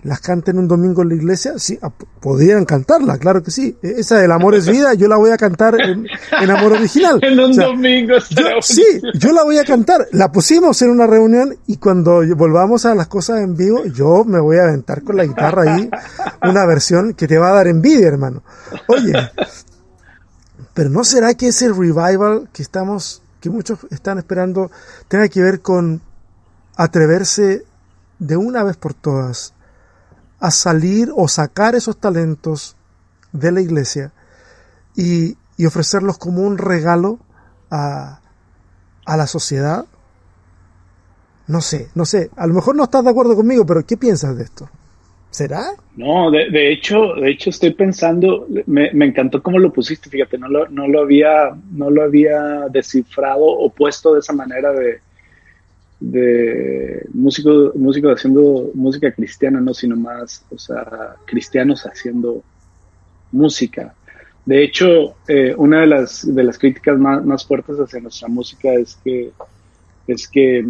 las 0.02 0.20
canten 0.20 0.58
un 0.58 0.66
domingo 0.66 1.02
en 1.02 1.10
la 1.10 1.14
iglesia, 1.14 1.54
sí, 1.58 1.78
ah, 1.82 1.90
podrían 2.20 2.64
cantarla, 2.64 3.18
claro 3.18 3.42
que 3.42 3.50
sí. 3.50 3.76
E, 3.82 3.96
esa 3.98 4.18
del 4.18 4.32
amor 4.32 4.54
es 4.54 4.66
vida, 4.66 4.94
yo 4.94 5.08
la 5.08 5.16
voy 5.16 5.30
a 5.30 5.36
cantar 5.36 5.76
en, 5.80 6.06
amor 6.50 6.72
original. 6.72 7.18
en 7.22 7.38
un 7.38 7.54
domingo. 7.54 8.14
sí, 8.62 8.84
yo 9.14 9.32
la 9.32 9.44
voy 9.44 9.58
a 9.58 9.64
cantar. 9.64 10.08
La 10.12 10.32
pusimos 10.32 10.80
en 10.82 10.90
una 10.90 11.06
reunión 11.06 11.56
y 11.66 11.76
cuando 11.76 12.22
volvamos 12.36 12.86
a 12.86 12.94
las 12.94 13.08
cosas 13.08 13.40
en 13.40 13.56
vivo, 13.56 13.84
yo 13.86 14.24
me 14.24 14.40
voy 14.40 14.56
a 14.56 14.64
aventar 14.64 15.02
con 15.02 15.16
la 15.16 15.24
guitarra 15.24 15.74
ahí 15.74 15.90
una 16.42 16.64
versión 16.66 17.14
que 17.14 17.26
te 17.26 17.38
va 17.38 17.50
a 17.50 17.54
dar 17.54 17.66
envidia, 17.66 18.08
hermano. 18.08 18.42
Oye, 18.88 19.12
pero 20.72 20.88
¿no 20.88 21.04
será 21.04 21.34
que 21.34 21.48
ese 21.48 21.68
revival 21.68 22.48
que 22.52 22.62
estamos, 22.62 23.22
que 23.40 23.50
muchos 23.50 23.80
están 23.90 24.18
esperando, 24.18 24.70
tenga 25.08 25.28
que 25.28 25.42
ver 25.42 25.60
con 25.60 26.00
atreverse 26.76 27.64
de 28.18 28.36
una 28.36 28.62
vez 28.62 28.76
por 28.76 28.94
todas 28.94 29.54
a 30.40 30.50
salir 30.50 31.11
o 31.14 31.29
sacar 31.29 31.74
esos 31.74 31.98
talentos 31.98 32.76
de 33.33 33.53
la 33.53 33.61
iglesia 33.61 34.12
y, 34.96 35.37
ofrecerlos 35.66 36.16
como 36.16 36.40
un 36.40 36.57
regalo 36.57 37.18
a, 37.70 38.20
a 39.05 39.16
la 39.18 39.26
sociedad. 39.26 39.85
No 41.46 41.61
sé, 41.61 41.88
no 41.94 42.07
sé, 42.07 42.31
a 42.35 42.46
lo 42.46 42.55
mejor 42.55 42.76
no 42.76 42.85
estás 42.85 43.05
de 43.05 43.11
acuerdo 43.11 43.37
conmigo, 43.37 43.66
pero 43.66 43.85
¿qué 43.85 43.98
piensas 43.98 44.38
de 44.38 44.44
esto? 44.44 44.70
¿Será? 45.29 45.74
No, 45.96 46.31
de, 46.31 46.48
de 46.50 46.72
hecho, 46.72 47.14
de 47.20 47.31
hecho 47.31 47.50
estoy 47.50 47.74
pensando, 47.74 48.46
me, 48.66 48.90
me, 48.94 49.05
encantó 49.05 49.42
cómo 49.42 49.59
lo 49.59 49.70
pusiste, 49.70 50.09
fíjate, 50.09 50.38
no 50.38 50.48
lo, 50.48 50.66
no 50.68 50.88
lo 50.88 51.03
había, 51.03 51.50
no 51.72 51.90
lo 51.90 52.03
había 52.03 52.66
descifrado 52.70 53.44
o 53.44 53.70
puesto 53.70 54.14
de 54.14 54.20
esa 54.20 54.33
manera 54.33 54.72
de, 54.72 55.00
de 56.00 57.06
músicos 57.12 57.76
músico 57.76 58.10
haciendo 58.10 58.70
música 58.74 59.12
cristiana, 59.12 59.60
no, 59.60 59.74
sino 59.74 59.96
más, 59.96 60.44
o 60.50 60.58
sea, 60.58 61.16
cristianos 61.26 61.84
haciendo 61.84 62.42
música. 63.32 63.94
De 64.46 64.64
hecho, 64.64 65.16
eh, 65.28 65.54
una 65.56 65.82
de 65.82 65.86
las, 65.86 66.34
de 66.34 66.42
las 66.42 66.58
críticas 66.58 66.98
más, 66.98 67.24
más, 67.24 67.44
fuertes 67.44 67.76
hacia 67.76 68.00
nuestra 68.00 68.28
música 68.28 68.72
es 68.72 68.98
que, 69.04 69.30
es 70.06 70.26
que, 70.26 70.66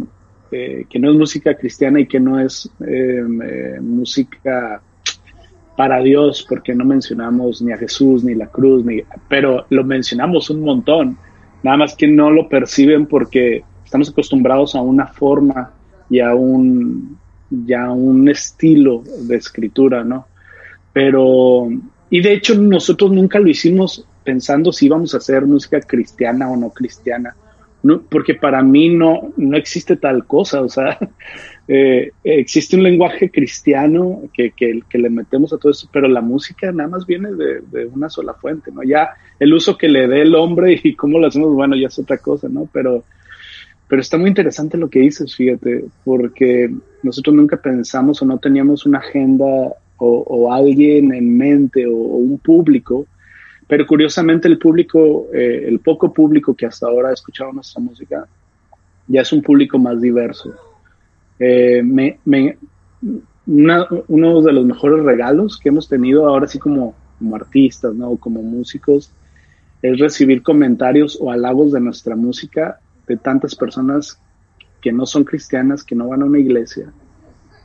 eh, 0.51 0.85
que 0.91 0.99
no 0.99 1.11
es 1.11 1.17
música 1.17 1.55
cristiana 1.55 2.01
y 2.01 2.07
que 2.07 2.19
no 2.19 2.41
es 2.41 2.69
em, 2.81 3.41
eh, 3.41 3.81
música 3.81 4.83
para 5.77 6.03
Dios, 6.03 6.45
porque 6.47 6.75
no 6.75 6.85
mencionamos 6.85 7.63
ni 7.63 7.73
a 7.73 7.79
Jesús, 7.79 8.25
ni 8.25 8.35
la 8.35 8.49
cruz, 8.49 8.85
ni, 8.85 9.03
pero 9.29 9.65
lo 9.71 9.85
mencionamos 9.85 10.51
un 10.51 10.63
montón, 10.63 11.17
nada 11.63 11.77
más 11.79 11.95
que 11.95 12.07
no 12.07 12.31
lo 12.31 12.49
perciben 12.49 13.07
porque 13.07 13.65
estamos 13.91 14.09
acostumbrados 14.09 14.77
a 14.77 14.83
una 14.83 15.09
forma 15.09 15.73
y 16.09 16.21
a 16.21 16.33
un, 16.33 17.19
ya 17.51 17.91
un 17.91 18.29
estilo 18.29 19.03
de 19.23 19.35
escritura, 19.35 20.05
¿no? 20.05 20.29
Pero, 20.93 21.69
y 22.09 22.21
de 22.21 22.35
hecho 22.35 22.55
nosotros 22.55 23.11
nunca 23.11 23.41
lo 23.41 23.49
hicimos 23.49 24.07
pensando 24.23 24.71
si 24.71 24.87
íbamos 24.87 25.13
a 25.13 25.17
hacer 25.17 25.45
música 25.45 25.81
cristiana 25.81 26.49
o 26.49 26.57
no 26.57 26.71
cristiana, 26.71 27.35
no, 27.83 28.01
porque 28.03 28.35
para 28.35 28.63
mí 28.63 28.91
no, 28.91 29.33
no 29.37 29.57
existe 29.57 29.97
tal 29.97 30.25
cosa, 30.25 30.61
o 30.61 30.69
sea, 30.69 30.97
eh, 31.67 32.13
existe 32.23 32.77
un 32.77 32.85
lenguaje 32.85 33.29
cristiano 33.29 34.23
que, 34.33 34.53
que, 34.53 34.83
que, 34.89 34.99
le 34.99 35.11
metemos 35.11 35.53
a 35.53 35.59
todo 35.59 35.73
eso, 35.73 35.89
pero 35.93 36.07
la 36.07 36.21
música 36.21 36.71
nada 36.71 36.91
más 36.91 37.07
viene 37.07 37.33
de, 37.33 37.61
de, 37.73 37.87
una 37.87 38.09
sola 38.09 38.35
fuente, 38.35 38.71
¿no? 38.71 38.85
Ya 38.85 39.15
el 39.41 39.53
uso 39.53 39.77
que 39.77 39.89
le 39.89 40.07
dé 40.07 40.23
el 40.23 40.37
hombre 40.37 40.81
y 40.81 40.95
cómo 40.95 41.19
lo 41.19 41.27
hacemos, 41.27 41.53
bueno, 41.53 41.75
ya 41.75 41.89
es 41.89 41.99
otra 41.99 42.19
cosa, 42.19 42.49
¿no? 42.49 42.69
Pero 42.73 43.03
pero 43.91 44.03
está 44.03 44.17
muy 44.17 44.29
interesante 44.29 44.79
lo 44.79 44.89
que 44.89 45.01
dices, 45.01 45.35
fíjate, 45.35 45.85
porque 46.05 46.73
nosotros 47.03 47.35
nunca 47.35 47.57
pensamos 47.57 48.23
o 48.23 48.25
no 48.25 48.39
teníamos 48.39 48.87
una 48.87 48.99
agenda 48.99 49.75
o, 49.97 50.53
alguien 50.53 51.13
en 51.13 51.37
mente 51.37 51.85
o, 51.89 51.91
un 51.93 52.39
público, 52.39 53.05
pero 53.67 53.85
curiosamente 53.85 54.47
el 54.47 54.59
público, 54.59 55.27
eh, 55.35 55.65
el 55.67 55.81
poco 55.81 56.13
público 56.13 56.55
que 56.55 56.67
hasta 56.67 56.87
ahora 56.87 57.09
ha 57.09 57.15
escuchado 57.15 57.53
nuestra 57.53 57.83
música, 57.83 58.29
ya 59.09 59.23
es 59.23 59.33
un 59.33 59.43
público 59.43 59.77
más 59.77 60.01
diverso. 60.01 60.55
Eh, 61.41 61.83
uno 63.47 64.43
de 64.43 64.53
los 64.53 64.65
mejores 64.67 65.05
regalos 65.05 65.59
que 65.59 65.71
hemos 65.71 65.89
tenido 65.89 66.29
ahora 66.29 66.47
sí 66.47 66.61
como, 66.61 66.95
como 67.19 67.35
artistas, 67.35 67.93
¿no? 67.93 68.17
como 68.19 68.41
músicos, 68.41 69.11
es 69.83 69.99
recibir 69.99 70.45
comentarios 70.45 71.19
o 71.21 71.33
halagos 71.33 71.73
de 71.73 71.81
nuestra 71.81 72.15
música 72.15 72.79
de 73.11 73.17
tantas 73.17 73.57
personas 73.57 74.21
que 74.81 74.93
no 74.93 75.05
son 75.05 75.25
cristianas, 75.25 75.83
que 75.83 75.97
no 75.97 76.09
van 76.09 76.23
a 76.23 76.27
una 76.27 76.39
iglesia, 76.39 76.93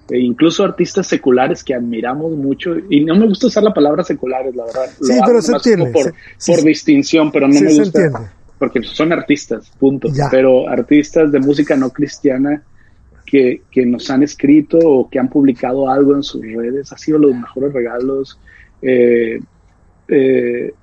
e 0.10 0.20
incluso 0.20 0.64
artistas 0.64 1.06
seculares 1.06 1.64
que 1.64 1.76
admiramos 1.76 2.32
mucho, 2.36 2.76
y 2.90 3.06
no 3.06 3.16
me 3.16 3.28
gusta 3.28 3.46
usar 3.48 3.64
la 3.64 3.74
palabra 3.74 4.04
seculares, 4.04 4.56
la 4.56 4.66
verdad. 4.66 4.90
Sí, 5.00 5.14
pero 5.24 5.42
se 5.42 5.54
entiende. 5.54 5.92
Por, 5.92 6.14
por 6.48 6.64
distinción, 6.64 7.32
pero 7.32 7.48
no 7.48 7.60
me 7.60 7.74
gusta. 7.76 8.32
Porque 8.58 8.82
son 8.82 9.14
artistas, 9.14 9.72
punto. 9.80 10.08
Pero 10.32 10.68
artistas 10.68 11.32
de 11.32 11.40
música 11.40 11.76
no 11.76 11.92
cristiana 11.92 12.64
que, 13.24 13.62
que, 13.70 13.86
nos 13.86 14.10
han 14.10 14.24
escrito 14.24 14.80
o 14.80 15.10
que 15.10 15.20
han 15.20 15.30
publicado 15.30 15.90
algo 15.90 16.16
en 16.16 16.24
sus 16.24 16.42
redes, 16.42 16.92
ha 16.92 16.98
sido 16.98 17.20
los 17.20 17.36
mejores 17.36 17.72
regalos. 17.74 18.40
Eh, 18.82 19.40
eh, 20.08 20.74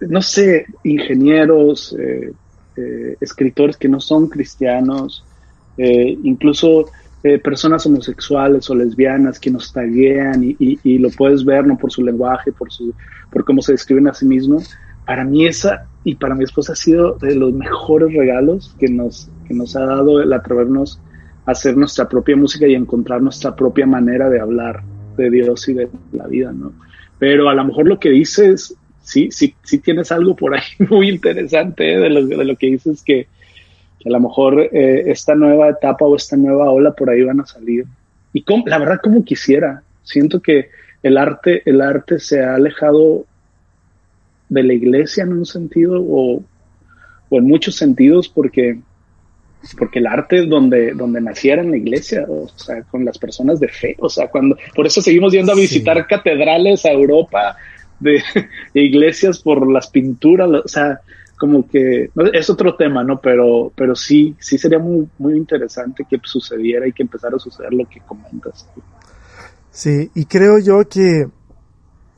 no 0.00 0.22
sé, 0.22 0.66
ingenieros, 0.82 1.96
eh, 1.98 2.32
eh, 2.76 3.16
escritores 3.20 3.76
que 3.76 3.88
no 3.88 4.00
son 4.00 4.28
cristianos, 4.28 5.24
eh, 5.76 6.16
incluso 6.22 6.86
eh, 7.22 7.38
personas 7.38 7.86
homosexuales 7.86 8.68
o 8.68 8.74
lesbianas 8.74 9.40
que 9.40 9.50
nos 9.50 9.72
taguean 9.72 10.44
y, 10.44 10.56
y, 10.58 10.98
lo 10.98 11.10
puedes 11.10 11.44
ver 11.44 11.66
no 11.66 11.78
por 11.78 11.90
su 11.90 12.02
lenguaje, 12.02 12.52
por 12.52 12.70
su, 12.70 12.92
por 13.30 13.44
cómo 13.44 13.62
se 13.62 13.72
describen 13.72 14.08
a 14.08 14.14
sí 14.14 14.26
mismos. 14.26 14.76
Para 15.06 15.24
mí 15.24 15.46
esa 15.46 15.86
y 16.04 16.16
para 16.16 16.34
mi 16.34 16.44
esposa 16.44 16.72
ha 16.72 16.76
sido 16.76 17.14
de 17.14 17.34
los 17.34 17.52
mejores 17.52 18.12
regalos 18.12 18.74
que 18.78 18.88
nos, 18.88 19.30
que 19.48 19.54
nos 19.54 19.74
ha 19.74 19.86
dado 19.86 20.20
el 20.20 20.32
atrevernos 20.32 21.00
a 21.46 21.52
hacer 21.52 21.76
nuestra 21.76 22.08
propia 22.08 22.36
música 22.36 22.66
y 22.66 22.74
encontrar 22.74 23.22
nuestra 23.22 23.56
propia 23.56 23.86
manera 23.86 24.28
de 24.28 24.40
hablar 24.40 24.82
de 25.16 25.30
Dios 25.30 25.68
y 25.68 25.74
de 25.74 25.88
la 26.12 26.26
vida, 26.26 26.52
¿no? 26.52 26.72
Pero 27.18 27.48
a 27.48 27.54
lo 27.54 27.64
mejor 27.64 27.86
lo 27.86 27.98
que 27.98 28.10
dices 28.10 28.76
sí, 29.04 29.28
sí, 29.30 29.54
sí 29.62 29.78
tienes 29.78 30.10
algo 30.10 30.34
por 30.34 30.54
ahí 30.54 30.62
muy 30.90 31.08
interesante 31.08 31.94
¿eh? 31.94 31.98
de, 31.98 32.10
lo, 32.10 32.26
de, 32.26 32.44
lo, 32.44 32.56
que 32.56 32.66
dices 32.66 33.02
que, 33.04 33.28
a 34.04 34.10
lo 34.10 34.20
mejor 34.20 34.60
eh, 34.60 35.04
esta 35.06 35.34
nueva 35.34 35.70
etapa 35.70 36.04
o 36.04 36.16
esta 36.16 36.36
nueva 36.36 36.70
ola 36.70 36.92
por 36.92 37.10
ahí 37.10 37.22
van 37.22 37.40
a 37.40 37.46
salir. 37.46 37.84
Y 38.32 38.44
la 38.66 38.78
verdad, 38.78 38.98
como 39.02 39.24
quisiera. 39.24 39.82
Siento 40.02 40.40
que 40.40 40.68
el 41.02 41.16
arte, 41.16 41.62
el 41.64 41.80
arte 41.80 42.18
se 42.18 42.42
ha 42.42 42.56
alejado 42.56 43.24
de 44.48 44.62
la 44.62 44.74
iglesia 44.74 45.22
en 45.22 45.32
un 45.32 45.46
sentido 45.46 46.02
o, 46.02 46.42
o 47.30 47.38
en 47.38 47.44
muchos 47.44 47.76
sentidos 47.76 48.28
porque 48.28 48.78
porque 49.78 49.98
el 49.98 50.06
arte 50.06 50.40
es 50.40 50.48
donde, 50.48 50.92
donde 50.92 51.22
naciera 51.22 51.62
en 51.62 51.70
la 51.70 51.78
iglesia, 51.78 52.26
o 52.28 52.46
sea, 52.54 52.82
con 52.82 53.02
las 53.02 53.16
personas 53.16 53.58
de 53.58 53.68
fe, 53.68 53.96
o 53.98 54.10
sea, 54.10 54.28
cuando, 54.28 54.58
por 54.74 54.86
eso 54.86 55.00
seguimos 55.00 55.32
yendo 55.32 55.52
a 55.52 55.54
visitar 55.54 56.06
catedrales 56.06 56.84
a 56.84 56.90
Europa, 56.90 57.56
de, 58.04 58.22
iglesias 58.74 59.40
por 59.40 59.70
las 59.70 59.88
pinturas, 59.88 60.48
o 60.64 60.68
sea, 60.68 61.00
como 61.36 61.68
que 61.68 62.10
es 62.32 62.50
otro 62.50 62.76
tema, 62.76 63.02
¿no? 63.02 63.18
Pero, 63.20 63.72
pero 63.74 63.96
sí, 63.96 64.36
sí 64.38 64.56
sería 64.56 64.78
muy, 64.78 65.08
muy 65.18 65.36
interesante 65.36 66.06
que 66.08 66.20
sucediera 66.22 66.86
y 66.86 66.92
que 66.92 67.02
empezara 67.02 67.36
a 67.36 67.40
suceder 67.40 67.72
lo 67.72 67.84
que 67.86 68.00
comentas. 68.00 68.66
Sí, 69.70 70.10
y 70.14 70.26
creo 70.26 70.58
yo 70.60 70.88
que, 70.88 71.26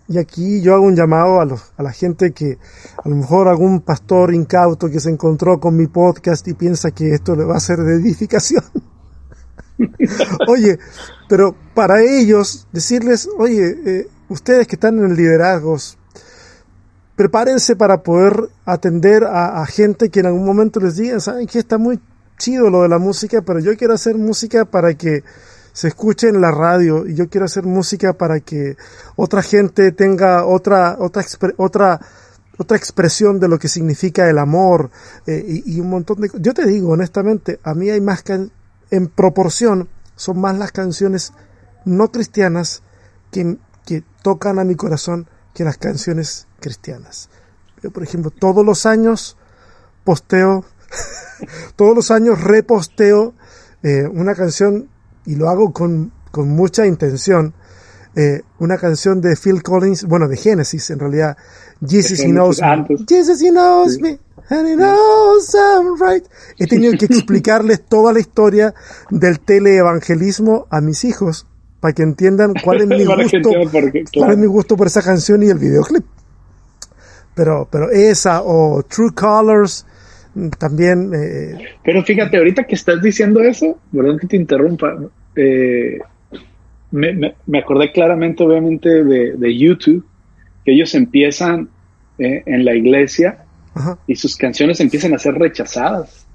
y 0.09 0.19
aquí 0.19 0.61
yo 0.61 0.75
hago 0.75 0.85
un 0.85 0.95
llamado 0.95 1.41
a, 1.41 1.47
los, 1.47 1.73
a 1.79 1.83
la 1.83 1.93
gente 1.93 2.33
que 2.33 2.59
a 3.03 3.09
lo 3.09 3.17
mejor 3.17 3.49
algún 3.49 3.81
pastor 3.81 4.35
incauto 4.35 4.91
que 4.91 5.01
se 5.01 5.11
encontró 5.11 5.59
con 5.59 5.77
mi 5.77 5.87
podcast 5.87 6.47
y 6.49 6.55
piensa 6.55 6.91
que 6.91 7.09
esto 7.09 7.35
le 7.35 7.45
va 7.45 7.57
a 7.57 7.61
ser 7.61 7.79
de 7.79 7.95
edificación. 7.95 8.63
oye, 10.49 10.79
pero 11.29 11.55
para 11.75 12.03
ellos 12.03 12.67
decirles, 12.73 13.29
oye, 13.39 13.77
eh, 13.87 14.07
ustedes 14.29 14.67
que 14.67 14.77
están 14.77 14.99
en 14.99 15.15
liderazgos, 15.15 15.99
prepárense 17.17 17.77
para 17.77 18.03
poder 18.03 18.51
atender 18.65 19.25
a, 19.25 19.65
gente 19.67 20.11
que 20.11 20.21
en 20.21 20.27
algún 20.27 20.45
momento 20.45 20.81
les 20.81 20.97
diga, 20.97 21.19
saben 21.21 21.47
que 21.47 21.59
está 21.59 21.79
muy 21.79 22.01
chido 22.39 22.69
lo 22.69 22.83
de 22.83 22.89
la 22.89 22.99
música, 22.99 23.43
pero 23.43 23.59
yo 23.61 23.77
quiero 23.77 23.95
hacer 23.95 24.17
música 24.17 24.67
para 24.67 24.95
que 24.95 25.25
se 25.73 25.89
escuche 25.89 26.29
en 26.29 26.41
la 26.41 26.51
radio 26.51 27.07
y 27.07 27.15
yo 27.15 27.29
quiero 27.29 27.47
hacer 27.47 27.65
música 27.65 28.13
para 28.15 28.41
que 28.41 28.77
otra 29.15 29.43
gente 29.43 29.93
tenga 29.93 30.47
otra 30.47 30.97
otra 30.99 31.23
otra 31.59 32.01
otra 32.57 32.77
expresión 32.79 33.39
de 33.39 33.49
lo 33.49 33.59
que 33.59 33.69
significa 33.69 34.31
el 34.31 34.39
amor 34.39 34.91
eh, 35.27 35.63
y, 35.67 35.79
un 35.79 35.91
montón 35.91 36.23
de 36.23 36.31
yo 36.41 36.55
te 36.55 36.65
digo 36.65 36.93
honestamente 36.93 37.61
a 37.63 37.75
mí 37.75 37.91
hay 37.91 38.01
más 38.01 38.25
en 38.91 39.09
proporción 39.09 39.91
son 40.15 40.41
más 40.41 40.57
las 40.57 40.73
canciones 40.73 41.35
no 41.85 42.11
cristianas 42.11 42.83
que, 43.31 43.59
que 43.87 44.05
tocan 44.23 44.59
a 44.59 44.65
mi 44.65 44.75
corazón 44.75 45.27
que 45.55 45.65
las 45.65 45.79
canciones 45.79 46.47
cristianas 46.61 47.31
yo 47.83 47.91
por 47.91 48.03
ejemplo 48.03 48.31
todos 48.31 48.67
los 48.67 48.85
años 48.85 49.39
posteo 50.05 50.67
todos 51.77 51.97
los 51.97 52.11
años 52.11 52.43
reposteo 52.43 53.35
eh, 53.83 54.07
una 54.07 54.35
canción 54.35 54.89
y 55.27 55.37
lo 55.37 55.49
hago 55.49 55.73
con, 55.73 56.13
con 56.31 56.49
mucha 56.49 56.87
intención. 56.87 57.55
Eh, 58.15 58.43
una 58.59 58.79
canción 58.79 59.21
de 59.21 59.37
Phil 59.37 59.63
Collins, 59.63 60.05
bueno, 60.05 60.27
de 60.27 60.37
Genesis 60.39 60.91
en 60.91 60.99
realidad. 60.99 61.37
Jesus, 61.87 62.21
he 62.21 62.31
knows 62.31 62.61
me. 62.63 62.97
Jesus, 63.07 63.43
he 63.43 63.51
knows 63.51 64.01
me. 64.01 64.19
And 64.49 64.67
he 64.67 64.75
knows 64.75 65.55
I'm 65.55 66.01
right. 66.01 66.25
He 66.59 66.67
tenido 66.67 66.95
que 66.99 67.05
explicarles 67.11 67.85
toda 67.85 68.13
la 68.15 68.21
historia 68.21 68.75
del 69.11 69.41
teleevangelismo 69.41 70.67
a 70.71 70.81
mis 70.81 71.05
hijos 71.05 71.47
para 71.81 71.95
que 71.95 72.03
entiendan 72.03 72.55
cuál 72.63 72.83
es 72.83 72.87
mi 72.87 73.05
gusto, 73.05 73.51
cuál 74.15 74.33
es 74.33 74.39
mi 74.39 74.47
gusto 74.47 74.77
por 74.77 74.87
esa 74.87 75.03
canción 75.03 75.43
y 75.43 75.47
el 75.47 75.59
videoclip. 75.59 76.05
Pero, 77.35 77.69
pero 77.71 77.91
esa 77.91 78.43
o 78.43 78.83
True 78.83 79.13
Colors 79.15 79.87
también... 80.59 81.13
Eh, 81.15 81.59
Pero 81.85 82.03
fíjate, 82.03 82.37
ahorita 82.37 82.65
que 82.65 82.75
estás 82.75 83.01
diciendo 83.03 83.41
eso, 83.41 83.79
perdón 83.93 84.19
que 84.19 84.27
te 84.27 84.37
interrumpa, 84.37 84.97
eh, 85.35 85.99
me, 86.91 87.35
me, 87.47 87.59
acordé 87.59 87.93
claramente, 87.93 88.43
obviamente, 88.43 89.05
de, 89.05 89.59
YouTube, 89.59 90.05
que 90.65 90.73
ellos 90.73 90.95
empiezan 90.95 91.69
eh, 92.19 92.43
en 92.47 92.65
la 92.65 92.75
iglesia 92.75 93.45
y 94.07 94.17
sus 94.17 94.37
canciones 94.37 94.81
empiezan 94.81 95.15
a 95.15 95.19
ser 95.19 95.35
rechazadas. 95.35 96.26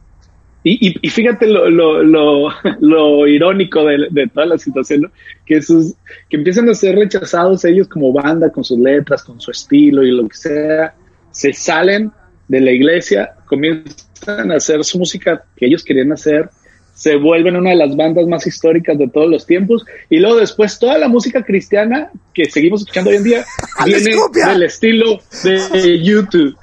Y, 0.63 0.95
y, 1.01 1.09
fíjate 1.09 1.47
lo, 1.47 1.69
lo, 1.69 2.03
lo, 2.03 2.49
lo 2.81 3.27
irónico 3.27 3.83
de, 3.85 4.07
de, 4.11 4.27
toda 4.27 4.45
la 4.45 4.57
situación, 4.59 5.11
que, 5.45 5.61
sus, 5.61 5.95
que 6.29 6.37
empiezan 6.37 6.69
a 6.69 6.75
ser 6.75 6.95
rechazados 6.95 7.65
ellos 7.65 7.87
como 7.87 8.13
banda, 8.13 8.51
con 8.51 8.63
sus 8.63 8.77
letras, 8.77 9.23
con 9.23 9.39
su 9.41 9.49
estilo 9.49 10.03
y 10.03 10.11
lo 10.11 10.27
que 10.27 10.37
sea, 10.37 10.93
se 11.31 11.53
salen 11.53 12.11
de 12.47 12.61
la 12.61 12.71
iglesia, 12.71 13.33
comienzan 13.47 14.51
a 14.51 14.55
hacer 14.55 14.83
su 14.83 14.99
música 14.99 15.43
que 15.55 15.65
ellos 15.65 15.83
querían 15.83 16.11
hacer, 16.11 16.49
se 16.93 17.15
vuelven 17.15 17.55
una 17.55 17.71
de 17.71 17.77
las 17.77 17.95
bandas 17.95 18.27
más 18.27 18.45
históricas 18.45 18.95
de 18.97 19.07
todos 19.07 19.27
los 19.27 19.47
tiempos 19.47 19.83
y 20.09 20.19
luego 20.19 20.37
después 20.37 20.77
toda 20.77 20.99
la 20.99 21.07
música 21.07 21.43
cristiana 21.43 22.11
que 22.33 22.45
seguimos 22.45 22.81
escuchando 22.81 23.09
hoy 23.09 23.15
en 23.15 23.23
día 23.23 23.45
viene 23.85 24.15
del 24.45 24.63
estilo 24.63 25.19
de 25.43 25.99
YouTube. 26.03 26.55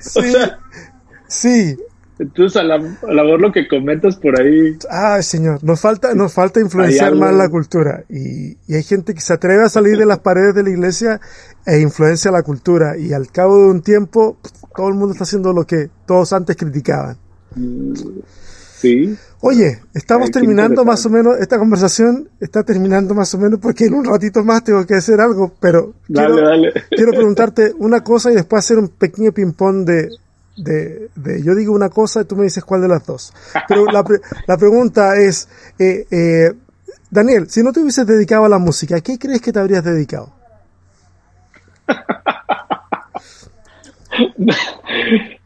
Sí, 0.00 0.32
sí, 1.28 1.76
entonces, 2.20 2.60
a 2.60 2.64
la, 2.64 2.74
a 2.74 3.12
la 3.14 3.24
lo 3.24 3.50
que 3.50 3.66
comentas 3.66 4.16
por 4.16 4.38
ahí. 4.38 4.76
Ah, 4.90 5.22
señor, 5.22 5.64
nos 5.64 5.80
falta, 5.80 6.14
nos 6.14 6.34
falta 6.34 6.60
influenciar 6.60 7.14
más 7.14 7.32
la 7.32 7.48
cultura. 7.48 8.04
Y, 8.10 8.58
y, 8.68 8.74
hay 8.74 8.82
gente 8.82 9.14
que 9.14 9.22
se 9.22 9.32
atreve 9.32 9.64
a 9.64 9.70
salir 9.70 9.96
de 9.96 10.04
las 10.04 10.18
paredes 10.20 10.54
de 10.54 10.62
la 10.62 10.68
iglesia 10.68 11.18
e 11.66 11.80
influencia 11.80 12.30
la 12.30 12.42
cultura. 12.42 12.98
Y 12.98 13.14
al 13.14 13.32
cabo 13.32 13.56
de 13.62 13.70
un 13.70 13.80
tiempo, 13.80 14.36
todo 14.76 14.88
el 14.88 14.96
mundo 14.96 15.12
está 15.12 15.24
haciendo 15.24 15.54
lo 15.54 15.66
que 15.66 15.88
todos 16.06 16.34
antes 16.34 16.56
criticaban. 16.56 17.16
Mm, 17.56 17.94
sí. 18.76 19.16
Oye, 19.40 19.80
estamos 19.94 20.30
terminando 20.30 20.84
más 20.84 21.06
o 21.06 21.08
menos, 21.08 21.38
esta 21.40 21.58
conversación 21.58 22.28
está 22.38 22.64
terminando 22.64 23.14
más 23.14 23.32
o 23.32 23.38
menos 23.38 23.60
porque 23.60 23.86
en 23.86 23.94
un 23.94 24.04
ratito 24.04 24.44
más 24.44 24.62
tengo 24.62 24.84
que 24.84 24.96
hacer 24.96 25.22
algo, 25.22 25.54
pero 25.58 25.94
quiero, 26.06 26.36
quiero 26.90 27.12
preguntarte 27.16 27.72
una 27.78 28.04
cosa 28.04 28.30
y 28.30 28.34
después 28.34 28.62
hacer 28.62 28.76
un 28.76 28.88
pequeño 28.88 29.32
ping-pong 29.32 29.86
de, 29.86 30.10
de, 30.56 31.08
yo 31.42 31.54
digo 31.54 31.72
una 31.72 31.88
cosa 31.88 32.20
y 32.20 32.24
tú 32.24 32.36
me 32.36 32.44
dices 32.44 32.64
cuál 32.64 32.82
de 32.82 32.88
las 32.88 33.06
dos. 33.06 33.32
Pero 33.68 33.86
la, 33.86 34.04
la 34.46 34.56
pregunta 34.56 35.16
es, 35.16 35.48
eh, 35.78 36.06
eh, 36.10 36.52
Daniel, 37.10 37.48
si 37.48 37.62
no 37.62 37.72
te 37.72 37.80
hubieses 37.80 38.06
dedicado 38.06 38.44
a 38.44 38.48
la 38.48 38.58
música, 38.58 38.96
¿a 38.96 39.00
qué 39.00 39.18
crees 39.18 39.40
que 39.40 39.52
te 39.52 39.58
habrías 39.58 39.84
dedicado? 39.84 40.32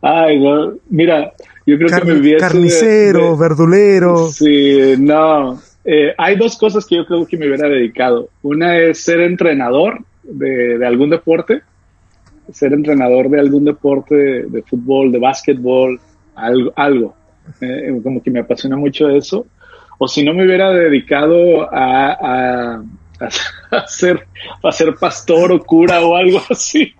Ay, 0.02 0.40
no. 0.40 0.74
Mira, 0.90 1.32
yo 1.66 1.78
creo 1.78 1.88
que 2.00 2.04
me 2.04 2.18
hubiese... 2.20 2.40
Carnicero, 2.40 3.36
verdulero. 3.36 4.28
Sí, 4.28 4.96
no. 4.98 5.60
Eh, 5.84 6.14
hay 6.16 6.36
dos 6.36 6.56
cosas 6.58 6.86
que 6.86 6.96
yo 6.96 7.06
creo 7.06 7.26
que 7.26 7.36
me 7.36 7.46
hubiera 7.46 7.68
dedicado. 7.68 8.28
Una 8.42 8.78
es 8.78 9.00
ser 9.00 9.20
entrenador 9.20 10.00
de, 10.22 10.78
de 10.78 10.86
algún 10.86 11.10
deporte 11.10 11.62
ser 12.52 12.72
entrenador 12.72 13.28
de 13.28 13.40
algún 13.40 13.64
deporte 13.64 14.14
de, 14.14 14.62
fútbol, 14.62 15.12
de 15.12 15.18
básquetbol, 15.18 16.00
algo, 16.34 16.72
algo. 16.76 17.14
Eh, 17.60 18.00
como 18.02 18.22
que 18.22 18.30
me 18.30 18.40
apasiona 18.40 18.76
mucho 18.76 19.08
eso. 19.08 19.46
O 19.98 20.08
si 20.08 20.24
no 20.24 20.34
me 20.34 20.44
hubiera 20.44 20.70
dedicado 20.72 21.68
a, 21.72 22.82
a, 23.20 23.86
ser, 23.86 24.26
a 24.62 24.72
ser 24.72 24.94
pastor 24.94 25.52
o 25.52 25.60
cura 25.64 26.00
o 26.00 26.16
algo 26.16 26.40
así. 26.50 26.92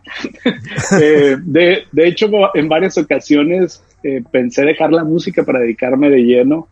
Eh, 1.00 1.36
de, 1.40 1.84
de, 1.90 2.08
hecho, 2.08 2.30
en 2.54 2.68
varias 2.68 2.96
ocasiones 2.98 3.82
eh, 4.02 4.22
pensé 4.30 4.62
dejar 4.62 4.92
la 4.92 5.04
música 5.04 5.44
para 5.44 5.60
dedicarme 5.60 6.10
de 6.10 6.22
lleno 6.22 6.68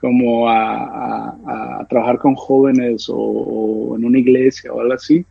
como 0.00 0.48
a, 0.50 1.78
a 1.80 1.86
trabajar 1.88 2.18
con 2.18 2.34
jóvenes 2.34 3.08
o, 3.08 3.16
o, 3.16 3.96
en 3.96 4.04
una 4.04 4.18
iglesia 4.18 4.70
o 4.70 4.80
algo 4.80 4.92
así. 4.92 5.24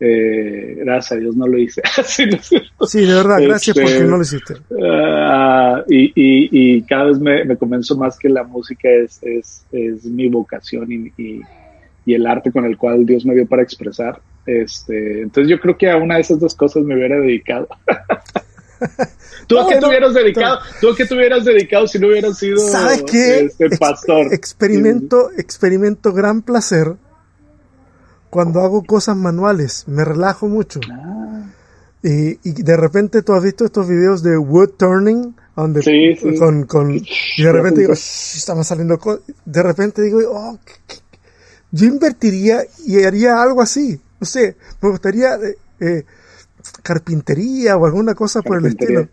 Eh, 0.00 0.78
gracias 0.78 1.12
a 1.12 1.16
Dios 1.16 1.36
no 1.36 1.46
lo 1.46 1.58
hice. 1.58 1.80
sí, 2.06 2.26
de 2.26 3.14
verdad, 3.14 3.38
gracias 3.40 3.76
porque 3.78 4.00
no 4.00 4.16
lo 4.16 4.22
hiciste. 4.22 4.54
Ah, 4.82 5.84
y, 5.88 6.12
y, 6.14 6.82
cada 6.82 7.04
vez 7.04 7.20
me, 7.20 7.44
me 7.44 7.56
convenzo 7.56 7.96
más 7.96 8.18
que 8.18 8.28
la 8.28 8.42
música 8.42 8.88
es, 8.88 9.20
es, 9.22 9.64
es 9.70 10.04
mi 10.04 10.28
vocación 10.28 10.90
y, 10.90 11.12
y, 11.16 11.42
el 12.14 12.26
arte 12.26 12.50
con 12.50 12.64
el 12.64 12.76
cual 12.76 13.06
Dios 13.06 13.24
me 13.24 13.34
dio 13.34 13.46
para 13.46 13.62
expresar. 13.62 14.20
Este, 14.44 15.22
entonces 15.22 15.48
yo 15.48 15.60
creo 15.60 15.78
que 15.78 15.88
a 15.88 15.96
una 15.96 16.16
de 16.16 16.22
esas 16.22 16.40
dos 16.40 16.56
cosas 16.56 16.82
me 16.82 16.96
hubiera 16.96 17.20
dedicado. 17.20 17.68
¿Tú 19.46 19.58
a 19.60 19.68
qué 19.68 19.76
te 19.76 19.86
hubieras 19.86 20.14
dedicado? 20.14 20.58
¿Tú 20.80 20.90
a 20.90 20.96
qué 20.96 21.06
te 21.06 21.14
hubieras 21.14 21.44
dedicado 21.44 21.86
si 21.86 22.00
no 22.00 22.08
hubieras 22.08 22.38
sido 22.38 22.58
¿Sabes 22.58 23.04
qué? 23.04 23.40
Este 23.42 23.70
pastor? 23.78 24.34
experimento, 24.34 25.30
experimento 25.36 26.12
gran 26.12 26.42
placer 26.42 26.96
cuando 28.32 28.60
hago 28.60 28.82
cosas 28.84 29.14
manuales, 29.14 29.84
me 29.88 30.06
relajo 30.06 30.48
mucho. 30.48 30.80
Ah. 30.90 31.42
Y, 32.02 32.38
y, 32.48 32.62
de 32.62 32.78
repente 32.78 33.20
tú 33.22 33.34
has 33.34 33.44
visto 33.44 33.66
estos 33.66 33.86
videos 33.86 34.22
de 34.22 34.38
wood 34.38 34.70
turning, 34.78 35.34
donde 35.54 35.82
sí, 35.82 36.16
Con, 36.38 36.64
con, 36.64 36.94
y 36.94 37.42
de 37.42 37.52
repente 37.52 37.80
digo, 37.80 37.92
estamos 37.92 38.66
saliendo, 38.66 38.98
de 39.44 39.62
repente 39.62 40.00
digo, 40.00 40.20
oh, 40.30 40.58
yo 41.72 41.86
invertiría 41.86 42.62
y 42.86 43.04
haría 43.04 43.42
algo 43.42 43.60
así. 43.60 44.00
No 44.18 44.26
sé, 44.26 44.56
me 44.80 44.88
gustaría 44.88 45.34
eh, 45.34 45.56
eh 45.80 46.04
carpintería 46.82 47.76
o 47.76 47.84
alguna 47.84 48.14
cosa 48.14 48.40
por 48.40 48.56
el 48.60 48.64
estilo. 48.64 49.08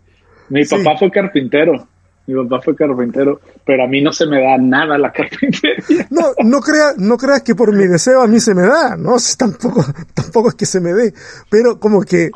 Mi 0.48 0.64
papá 0.64 0.96
fue 0.98 1.10
carpintero. 1.10 1.86
Mi 2.30 2.44
papá 2.44 2.62
fue 2.62 2.76
carpintero, 2.76 3.40
pero 3.66 3.84
a 3.84 3.88
mí 3.88 4.00
no 4.00 4.12
se 4.12 4.26
me 4.26 4.40
da 4.40 4.56
nada 4.56 4.96
la 4.96 5.10
carpintería. 5.12 6.06
No, 6.10 6.32
no, 6.44 6.60
crea, 6.60 6.92
no 6.96 7.16
creas 7.16 7.42
que 7.42 7.54
por 7.54 7.74
mi 7.74 7.86
deseo 7.86 8.22
a 8.22 8.26
mí 8.26 8.38
se 8.38 8.54
me 8.54 8.62
da, 8.62 8.96
¿no? 8.96 9.16
Tampoco, 9.38 9.84
tampoco 10.14 10.50
es 10.50 10.54
que 10.54 10.66
se 10.66 10.80
me 10.80 10.92
dé, 10.92 11.12
pero 11.50 11.80
como 11.80 12.02
que, 12.02 12.30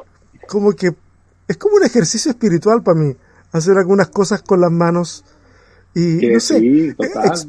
como 0.48 0.72
que 0.72 0.92
es 1.46 1.56
como 1.56 1.76
un 1.76 1.84
ejercicio 1.84 2.30
espiritual 2.30 2.82
para 2.82 2.98
mí, 2.98 3.14
hacer 3.52 3.76
algunas 3.78 4.08
cosas 4.08 4.42
con 4.42 4.60
las 4.60 4.72
manos 4.72 5.24
y 5.94 6.26
no 6.26 6.40
sé, 6.40 6.58
e-, 6.58 6.94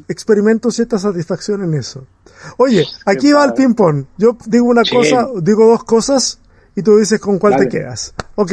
experimento 0.08 0.70
cierta 0.70 0.98
satisfacción 0.98 1.64
en 1.64 1.74
eso. 1.74 2.06
Oye, 2.58 2.84
aquí 3.06 3.32
va 3.32 3.44
el 3.44 3.54
ping 3.54 3.74
pong. 3.74 4.04
Yo 4.16 4.36
digo 4.46 4.66
una 4.66 4.82
cosa, 4.82 5.28
digo 5.42 5.66
dos 5.66 5.82
cosas 5.82 6.38
y 6.76 6.82
tú 6.82 6.96
dices 6.98 7.18
con 7.18 7.38
cuál 7.38 7.56
te 7.56 7.68
quedas. 7.68 8.14
Ok. 8.36 8.52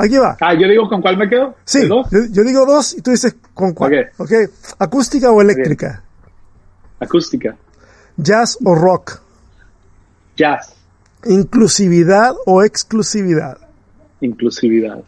Aquí 0.00 0.16
va. 0.16 0.34
Ah, 0.40 0.54
yo 0.54 0.66
digo 0.66 0.88
con 0.88 1.02
cuál 1.02 1.18
me 1.18 1.28
quedo. 1.28 1.56
Sí, 1.62 1.86
yo, 1.86 2.42
digo 2.42 2.64
dos 2.64 2.96
y 2.96 3.02
tú 3.02 3.10
dices 3.10 3.36
con 3.52 3.74
cuál. 3.74 4.10
Ok. 4.16 4.32
¿Acústica 4.78 5.30
o 5.30 5.42
eléctrica? 5.42 6.02
Acústica. 6.98 7.54
¿Jazz 8.16 8.56
o 8.64 8.74
rock? 8.74 9.20
Jazz. 10.36 10.74
¿Inclusividad 11.26 12.34
o 12.46 12.62
exclusividad? 12.62 13.58
Inclusividad. 14.22 15.02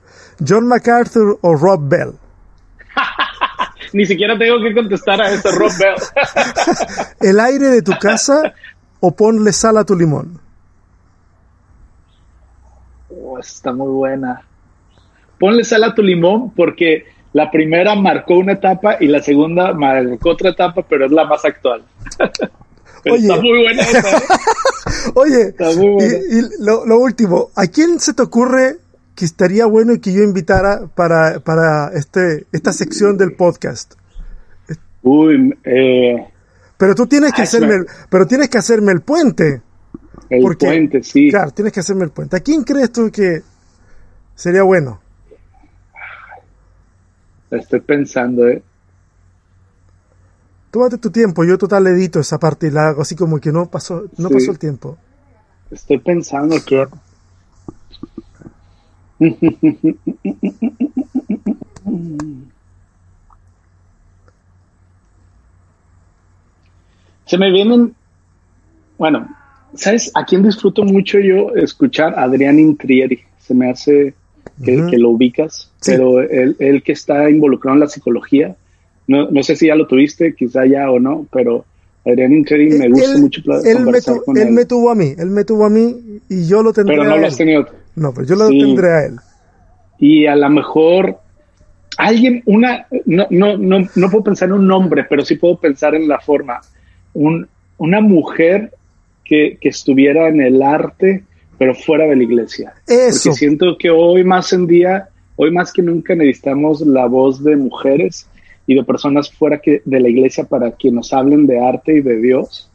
¿John 0.46 0.66
MacArthur 0.66 1.38
o 1.40 1.56
Rob 1.56 1.88
Bell? 1.88 2.12
ni 3.94 4.04
siquiera 4.04 4.36
tengo 4.36 4.60
que 4.62 4.74
contestar 4.74 5.22
a 5.22 5.30
esto, 5.30 5.52
Rob 5.52 5.72
Bell. 5.78 5.94
¿El 7.20 7.40
aire 7.40 7.68
de 7.68 7.80
tu 7.80 7.92
casa 7.98 8.52
o 9.00 9.10
ponle 9.16 9.52
sal 9.52 9.78
a 9.78 9.84
tu 9.84 9.96
limón? 9.96 10.38
Oh, 13.08 13.38
está 13.38 13.72
muy 13.72 13.88
buena. 13.88 14.42
Ponle 15.42 15.64
sal 15.64 15.82
a 15.82 15.92
tu 15.92 16.02
limón 16.02 16.52
porque 16.54 17.02
la 17.32 17.50
primera 17.50 17.96
marcó 17.96 18.38
una 18.38 18.52
etapa 18.52 18.98
y 19.00 19.08
la 19.08 19.20
segunda 19.20 19.72
marcó 19.72 20.30
otra 20.30 20.50
etapa, 20.50 20.86
pero 20.88 21.06
es 21.06 21.10
la 21.10 21.24
más 21.24 21.44
actual. 21.44 21.82
Oye, 23.10 23.22
está 23.26 23.40
muy 23.40 23.58
buena 23.64 23.82
esa, 23.82 24.16
¿eh? 24.18 24.22
Oye, 25.14 25.40
Está 25.48 25.64
muy 25.76 25.88
buena. 25.88 26.14
y, 26.30 26.38
y 26.38 26.42
lo, 26.60 26.86
lo 26.86 26.98
último, 27.00 27.48
¿a 27.56 27.66
quién 27.66 27.98
se 27.98 28.14
te 28.14 28.22
ocurre 28.22 28.76
que 29.16 29.24
estaría 29.24 29.66
bueno 29.66 29.94
que 30.00 30.12
yo 30.12 30.22
invitara 30.22 30.86
para, 30.94 31.40
para 31.40 31.90
este, 31.94 32.46
esta 32.52 32.72
sección 32.72 33.16
del 33.18 33.34
podcast? 33.34 33.94
Uy, 35.02 35.52
eh, 35.64 36.24
Pero 36.76 36.94
tú 36.94 37.06
tienes 37.08 37.32
que 37.32 37.42
hacerme, 37.42 37.74
el- 37.74 37.86
pero 38.08 38.26
tienes 38.26 38.48
que 38.48 38.58
hacerme 38.58 38.92
el 38.92 39.00
puente. 39.00 39.60
el 40.30 40.42
Porque- 40.42 40.66
puente, 40.66 41.02
sí. 41.02 41.30
Claro, 41.30 41.50
tienes 41.50 41.72
que 41.72 41.80
hacerme 41.80 42.04
el 42.04 42.10
puente. 42.10 42.36
¿A 42.36 42.40
quién 42.40 42.62
crees 42.62 42.92
tú 42.92 43.10
que 43.10 43.42
sería 44.36 44.62
bueno? 44.62 45.00
Estoy 47.52 47.80
pensando, 47.80 48.48
¿eh? 48.48 48.62
Tómate 50.70 50.96
tu 50.96 51.10
tiempo, 51.10 51.44
yo 51.44 51.58
total 51.58 51.86
edito 51.86 52.18
esa 52.18 52.38
parte 52.38 52.68
y 52.68 52.70
la 52.70 52.88
hago 52.88 53.02
así 53.02 53.14
como 53.14 53.38
que 53.38 53.52
no 53.52 53.70
pasó, 53.70 54.04
no 54.16 54.28
Sí. 54.28 54.34
pasó 54.34 54.50
el 54.52 54.58
tiempo. 54.58 54.96
Estoy 55.70 55.98
pensando 55.98 56.56
que... 56.66 56.86
Se 67.26 67.38
me 67.38 67.50
vienen, 67.50 67.94
bueno, 68.98 69.28
¿sabes 69.74 70.10
a 70.14 70.24
quién 70.24 70.42
disfruto 70.42 70.84
mucho 70.84 71.18
yo 71.18 71.54
escuchar? 71.54 72.18
Adrián 72.18 72.58
Intrieri. 72.58 73.20
Se 73.38 73.54
me 73.54 73.70
hace 73.70 74.14
que, 74.64 74.76
Ujú. 74.76 74.90
que 74.90 74.98
lo 74.98 75.10
ubicas, 75.10 75.70
Sí. 75.80 75.92
pero 75.92 76.20
él, 76.20 76.56
él 76.58 76.82
que 76.82 76.92
está 76.92 77.28
involucrado 77.30 77.74
en 77.76 77.80
la 77.80 77.88
psicología, 77.88 78.54
no, 79.08 79.30
no 79.30 79.42
sé 79.42 79.56
si 79.56 79.66
ya 79.66 79.74
lo 79.74 79.86
tuviste, 79.86 80.34
quizá 80.34 80.64
ya 80.66 80.90
o 80.90 80.98
no, 81.00 81.26
pero 81.32 81.64
Adrián 82.06 82.32
Intrieri 82.32 82.78
me 82.78 82.88
gusta 82.88 83.12
él, 83.14 83.20
mucho 83.20 83.40
él 83.64 83.78
me, 83.78 83.84
conversar 83.84 84.16
tu- 84.16 84.24
con 84.24 84.36
él 84.36 84.48
él, 84.48 84.52
me 84.52 84.64
tuvo 84.64 84.90
a 84.90 84.94
mí, 84.94 85.14
él 85.18 85.30
me 85.30 85.44
tuvo 85.44 85.64
a 85.66 85.70
mí 85.70 86.20
y 86.28 86.46
yo 86.46 86.62
lo 86.62 86.72
tendré 86.72 86.94
pero 86.96 87.04
no 87.04 87.10
a 87.12 87.16
lo 87.16 87.22
él. 87.22 87.28
has 87.28 87.36
tenido. 87.36 87.66
No, 87.96 88.12
pero 88.14 88.26
yo 88.26 88.34
lo 88.36 88.48
Sí. 88.48 88.58
tendré 88.58 88.88
a 88.92 89.04
él. 89.06 89.16
y 89.98 90.26
a 90.26 90.34
lo 90.34 90.50
mejor 90.50 91.18
alguien, 91.96 92.42
una, 92.46 92.86
no, 93.06 93.26
no, 93.30 93.56
no, 93.56 93.88
no 93.94 94.10
puedo 94.10 94.24
pensar 94.24 94.48
en 94.48 94.54
un 94.54 94.66
nombre, 94.66 95.04
pero 95.08 95.24
sí 95.24 95.36
puedo 95.36 95.58
pensar 95.58 95.94
en 95.94 96.08
la 96.08 96.18
forma. 96.18 96.60
Un, 97.14 97.46
una 97.78 98.00
mujer 98.00 98.72
que, 99.24 99.58
que 99.60 99.68
estuviera 99.68 100.28
en 100.28 100.40
el 100.40 100.60
arte, 100.62 101.22
pero 101.62 101.76
fuera 101.76 102.06
de 102.06 102.16
la 102.16 102.24
iglesia. 102.24 102.74
Eso. 102.88 103.30
Porque 103.30 103.38
siento 103.38 103.76
que 103.78 103.88
hoy 103.88 104.24
más 104.24 104.52
en 104.52 104.66
día, 104.66 105.08
hoy 105.36 105.52
más 105.52 105.72
que 105.72 105.80
nunca 105.80 106.16
necesitamos 106.16 106.80
la 106.80 107.06
voz 107.06 107.44
de 107.44 107.54
mujeres 107.54 108.26
y 108.66 108.74
de 108.74 108.82
personas 108.82 109.30
fuera 109.30 109.58
que, 109.60 109.80
de 109.84 110.00
la 110.00 110.08
iglesia 110.08 110.42
para 110.42 110.72
que 110.72 110.90
nos 110.90 111.12
hablen 111.12 111.46
de 111.46 111.60
arte 111.64 111.98
y 111.98 112.00
de 112.00 112.16
Dios. 112.20 112.68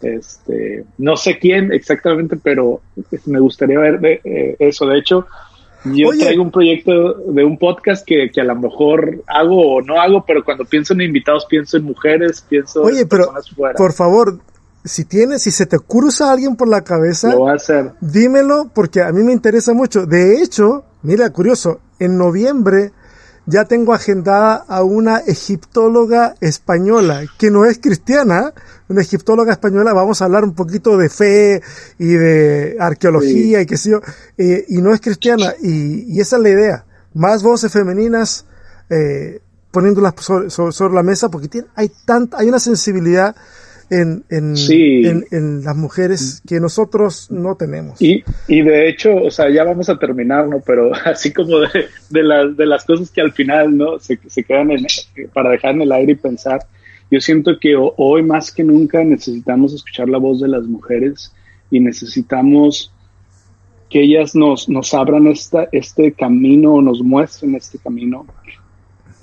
Este, 0.00 0.84
no 0.98 1.16
sé 1.16 1.40
quién 1.40 1.72
exactamente, 1.72 2.36
pero 2.36 2.80
me 3.26 3.40
gustaría 3.40 3.80
ver 3.80 3.98
de- 3.98 4.20
eh, 4.22 4.54
eso. 4.60 4.86
De 4.86 4.96
hecho, 4.96 5.26
yo 5.86 6.10
Oye. 6.10 6.20
traigo 6.22 6.44
un 6.44 6.52
proyecto 6.52 7.14
de 7.14 7.44
un 7.44 7.58
podcast 7.58 8.06
que, 8.06 8.30
que 8.32 8.40
a 8.40 8.44
lo 8.44 8.54
mejor 8.54 9.24
hago 9.26 9.74
o 9.74 9.82
no 9.82 10.00
hago, 10.00 10.24
pero 10.24 10.44
cuando 10.44 10.64
pienso 10.64 10.92
en 10.94 11.00
invitados 11.00 11.46
pienso 11.50 11.76
en 11.78 11.82
mujeres, 11.82 12.44
pienso 12.48 12.82
Oye, 12.82 13.00
en 13.00 13.08
pero 13.08 13.24
personas 13.24 13.50
fuera. 13.50 13.74
por 13.74 13.92
favor, 13.92 14.38
si 14.88 15.04
tienes, 15.04 15.42
si 15.42 15.50
se 15.50 15.66
te 15.66 15.78
cruza 15.78 16.32
alguien 16.32 16.56
por 16.56 16.66
la 16.68 16.82
cabeza, 16.82 17.30
Lo 17.30 17.38
voy 17.40 17.52
a 17.52 17.54
hacer. 17.54 17.92
dímelo 18.00 18.70
porque 18.74 19.02
a 19.02 19.12
mí 19.12 19.22
me 19.22 19.32
interesa 19.32 19.72
mucho. 19.74 20.06
De 20.06 20.42
hecho, 20.42 20.84
mira, 21.02 21.30
curioso, 21.30 21.80
en 21.98 22.18
noviembre 22.18 22.92
ya 23.46 23.64
tengo 23.64 23.94
agendada 23.94 24.56
a 24.68 24.82
una 24.82 25.18
egiptóloga 25.20 26.34
española 26.40 27.22
que 27.38 27.50
no 27.50 27.64
es 27.64 27.78
cristiana, 27.78 28.52
una 28.88 29.00
egiptóloga 29.00 29.52
española, 29.52 29.92
vamos 29.94 30.20
a 30.20 30.26
hablar 30.26 30.44
un 30.44 30.54
poquito 30.54 30.96
de 30.98 31.08
fe 31.08 31.62
y 31.98 32.08
de 32.12 32.76
arqueología 32.78 33.60
y 33.62 33.66
qué 33.66 33.76
sé 33.78 33.90
yo, 33.90 34.00
eh, 34.36 34.64
y 34.68 34.82
no 34.82 34.92
es 34.92 35.00
cristiana, 35.00 35.54
y, 35.62 36.04
y 36.14 36.20
esa 36.20 36.36
es 36.36 36.42
la 36.42 36.48
idea, 36.50 36.84
más 37.14 37.42
voces 37.42 37.72
femeninas 37.72 38.44
eh, 38.90 39.40
poniéndolas 39.70 40.14
sobre, 40.20 40.50
sobre- 40.50 40.72
sobre 40.72 40.94
la 40.94 41.02
mesa 41.02 41.30
porque 41.30 41.48
tiene, 41.48 41.68
hay 41.74 41.90
tanta, 42.04 42.38
hay 42.38 42.48
una 42.48 42.58
sensibilidad 42.60 43.34
en, 43.90 44.24
en, 44.30 44.56
Sí. 44.56 45.02
en, 45.06 45.24
en 45.30 45.62
las 45.64 45.76
mujeres 45.76 46.42
que 46.46 46.60
nosotros 46.60 47.30
no 47.30 47.56
tenemos. 47.56 48.00
Y, 48.02 48.22
y 48.46 48.62
de 48.62 48.88
hecho, 48.88 49.14
o 49.16 49.30
sea, 49.30 49.50
ya 49.50 49.64
vamos 49.64 49.88
a 49.88 49.98
terminar, 49.98 50.46
¿no? 50.48 50.60
Pero 50.64 50.92
así 51.04 51.32
como 51.32 51.58
de, 51.60 51.86
de, 52.10 52.22
las, 52.22 52.56
de 52.56 52.66
las 52.66 52.84
cosas 52.84 53.10
que 53.10 53.20
al 53.20 53.32
final, 53.32 53.76
¿no? 53.76 53.98
Se, 53.98 54.18
se 54.26 54.44
quedan 54.44 54.70
en, 54.70 54.86
para 55.32 55.50
dejar 55.50 55.74
en 55.74 55.82
el 55.82 55.92
aire 55.92 56.12
y 56.12 56.16
pensar. 56.16 56.60
Yo 57.10 57.20
siento 57.20 57.58
que 57.58 57.74
ho- 57.76 57.94
hoy 57.96 58.22
más 58.22 58.52
que 58.52 58.62
nunca 58.64 59.02
necesitamos 59.02 59.72
escuchar 59.72 60.08
la 60.08 60.18
voz 60.18 60.40
de 60.40 60.48
las 60.48 60.64
mujeres 60.64 61.32
y 61.70 61.80
necesitamos 61.80 62.92
que 63.88 64.02
ellas 64.02 64.34
nos, 64.34 64.68
nos 64.68 64.92
abran 64.92 65.26
esta, 65.28 65.66
este 65.72 66.12
camino 66.12 66.74
o 66.74 66.82
nos 66.82 67.02
muestren 67.02 67.54
este 67.54 67.78
camino 67.78 68.26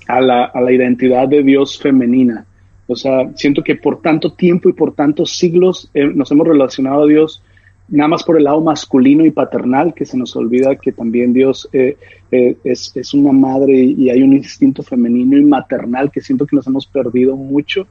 a 0.08 0.20
la, 0.20 0.44
a 0.46 0.60
la 0.60 0.72
identidad 0.72 1.28
de 1.28 1.42
Dios 1.44 1.78
femenina. 1.78 2.44
O 2.86 2.96
sea, 2.96 3.30
siento 3.34 3.62
que 3.62 3.74
por 3.74 4.00
tanto 4.00 4.32
tiempo 4.32 4.68
y 4.68 4.72
por 4.72 4.94
tantos 4.94 5.36
siglos 5.36 5.90
eh, 5.94 6.06
nos 6.06 6.30
hemos 6.30 6.46
relacionado 6.46 7.02
a 7.02 7.06
Dios 7.06 7.42
nada 7.88 8.08
más 8.08 8.24
por 8.24 8.36
el 8.36 8.44
lado 8.44 8.60
masculino 8.60 9.24
y 9.24 9.30
paternal, 9.30 9.94
que 9.94 10.04
se 10.04 10.16
nos 10.16 10.34
olvida 10.34 10.76
que 10.76 10.92
también 10.92 11.32
Dios 11.32 11.68
eh, 11.72 11.96
eh, 12.30 12.56
es, 12.64 12.92
es 12.94 13.14
una 13.14 13.32
madre 13.32 13.74
y 13.74 14.10
hay 14.10 14.22
un 14.22 14.32
instinto 14.32 14.82
femenino 14.82 15.36
y 15.36 15.44
maternal 15.44 16.10
que 16.10 16.20
siento 16.20 16.46
que 16.46 16.56
nos 16.56 16.66
hemos 16.66 16.86
perdido 16.86 17.36
mucho 17.36 17.86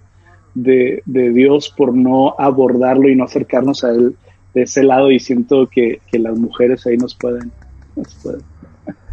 de, 0.54 1.02
de 1.06 1.32
Dios 1.32 1.74
por 1.76 1.96
no 1.96 2.36
abordarlo 2.38 3.10
y 3.10 3.16
no 3.16 3.24
acercarnos 3.24 3.84
a 3.84 3.92
Él 3.92 4.16
de 4.54 4.64
ese 4.64 4.84
lado 4.84 5.12
y 5.12 5.20
siento 5.20 5.68
que, 5.70 6.00
que 6.10 6.20
las 6.20 6.38
mujeres 6.38 6.86
ahí 6.88 6.98
nos 6.98 7.16
pueden, 7.16 7.52
nos 7.96 8.14
pueden. 8.16 8.42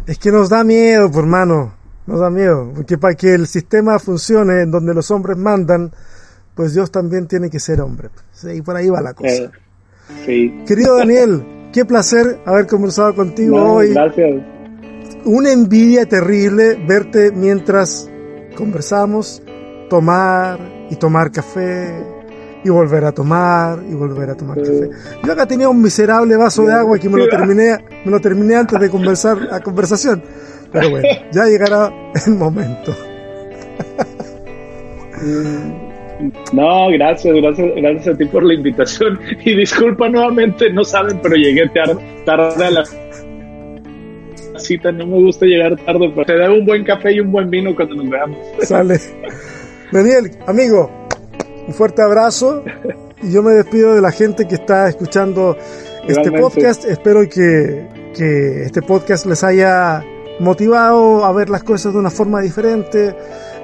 Es 0.07 0.17
que 0.17 0.31
nos 0.31 0.49
da 0.49 0.63
miedo, 0.63 1.09
hermano. 1.17 1.73
Nos 2.05 2.19
da 2.19 2.29
miedo. 2.29 2.71
Porque 2.75 2.97
para 2.97 3.15
que 3.15 3.33
el 3.33 3.47
sistema 3.47 3.97
funcione 3.99 4.61
en 4.61 4.71
donde 4.71 4.93
los 4.93 5.09
hombres 5.11 5.37
mandan, 5.37 5.91
pues 6.55 6.73
Dios 6.73 6.91
también 6.91 7.27
tiene 7.27 7.49
que 7.49 7.59
ser 7.59 7.81
hombre. 7.81 8.09
Sí, 8.33 8.51
y 8.51 8.61
por 8.61 8.75
ahí 8.75 8.89
va 8.89 9.01
la 9.01 9.13
cosa. 9.13 9.29
Eh, 9.33 9.51
sí. 10.25 10.63
Querido 10.67 10.97
Daniel, 10.97 11.69
qué 11.71 11.85
placer 11.85 12.39
haber 12.45 12.67
conversado 12.67 13.15
contigo 13.15 13.57
No, 13.57 13.73
hoy. 13.75 13.93
Gracias. 13.93 14.41
Una 15.25 15.51
envidia 15.51 16.05
terrible 16.05 16.75
verte 16.87 17.31
mientras 17.31 18.09
conversamos, 18.57 19.41
tomar 19.89 20.59
y 20.89 20.95
tomar 20.97 21.31
café 21.31 22.03
y 22.63 22.69
volver 22.69 23.05
a 23.05 23.11
tomar 23.11 23.81
y 23.89 23.93
volver 23.93 24.29
a 24.29 24.35
tomar 24.35 24.57
Sí. 24.57 24.63
café. 24.63 24.89
Yo 25.25 25.31
acá 25.33 25.45
tenía 25.45 25.69
un 25.69 25.81
miserable 25.81 26.35
vaso 26.35 26.63
de 26.65 26.73
agua 26.73 26.99
que 26.99 27.09
me 27.09 27.17
lo 27.17 27.27
terminé, 27.29 27.77
me 28.05 28.11
lo 28.11 28.19
terminé 28.19 28.55
antes 28.55 28.79
de 28.79 28.89
conversar 28.89 29.41
la 29.41 29.61
conversación. 29.61 30.23
Pero 30.73 30.89
bueno, 30.89 31.07
ya 31.31 31.45
llegará 31.45 31.93
el 32.25 32.33
momento. 32.33 32.95
No, 36.51 36.89
gracias, 36.91 37.35
gracias, 37.35 37.71
gracias 37.75 38.07
a 38.07 38.17
ti 38.17 38.25
por 38.25 38.43
la 38.43 38.53
invitación. 38.53 39.19
Y 39.45 39.55
disculpa 39.55 40.09
nuevamente, 40.09 40.71
no 40.71 40.83
saben, 40.83 41.19
pero 41.21 41.35
llegué 41.35 41.69
tarde, 41.69 42.03
tarde 42.25 42.65
a 42.65 42.71
la 42.71 42.83
cita. 44.57 44.91
No 44.91 45.05
me 45.05 45.17
gusta 45.17 45.45
llegar 45.45 45.75
tarde, 45.77 46.11
pero 46.13 46.25
te 46.25 46.37
da 46.37 46.51
un 46.51 46.65
buen 46.65 46.83
café 46.83 47.13
y 47.13 47.19
un 47.19 47.31
buen 47.31 47.49
vino 47.49 47.75
cuando 47.75 47.95
nos 47.95 48.09
veamos. 48.09 48.37
Sale. 48.61 48.99
Daniel, 49.91 50.31
amigo, 50.47 50.89
un 51.67 51.73
fuerte 51.73 52.01
abrazo. 52.01 52.63
Y 53.21 53.31
yo 53.31 53.43
me 53.43 53.51
despido 53.51 53.93
de 53.95 54.01
la 54.01 54.11
gente 54.11 54.47
que 54.47 54.55
está 54.55 54.89
escuchando 54.89 55.55
este 56.07 56.31
podcast. 56.31 56.85
Espero 56.85 57.21
que, 57.29 57.87
que 58.15 58.63
este 58.63 58.81
podcast 58.81 59.25
les 59.25 59.43
haya 59.43 60.03
motivado 60.39 61.25
a 61.25 61.31
ver 61.31 61.49
las 61.49 61.63
cosas 61.63 61.93
de 61.93 61.99
una 61.99 62.09
forma 62.09 62.41
diferente. 62.41 63.15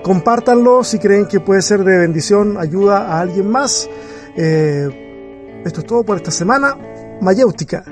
Compártanlo 0.03 0.83
si 0.83 0.99
creen 0.99 1.25
que 1.27 1.39
puede 1.39 1.61
ser 1.61 1.83
de 1.83 1.97
bendición, 1.97 2.57
ayuda 2.57 3.07
a 3.07 3.19
alguien 3.19 3.49
más. 3.49 3.89
Eh, 4.35 5.61
esto 5.65 5.81
es 5.81 5.85
todo 5.85 6.03
por 6.03 6.17
esta 6.17 6.31
semana. 6.31 6.77
Mayéutica. 7.21 7.83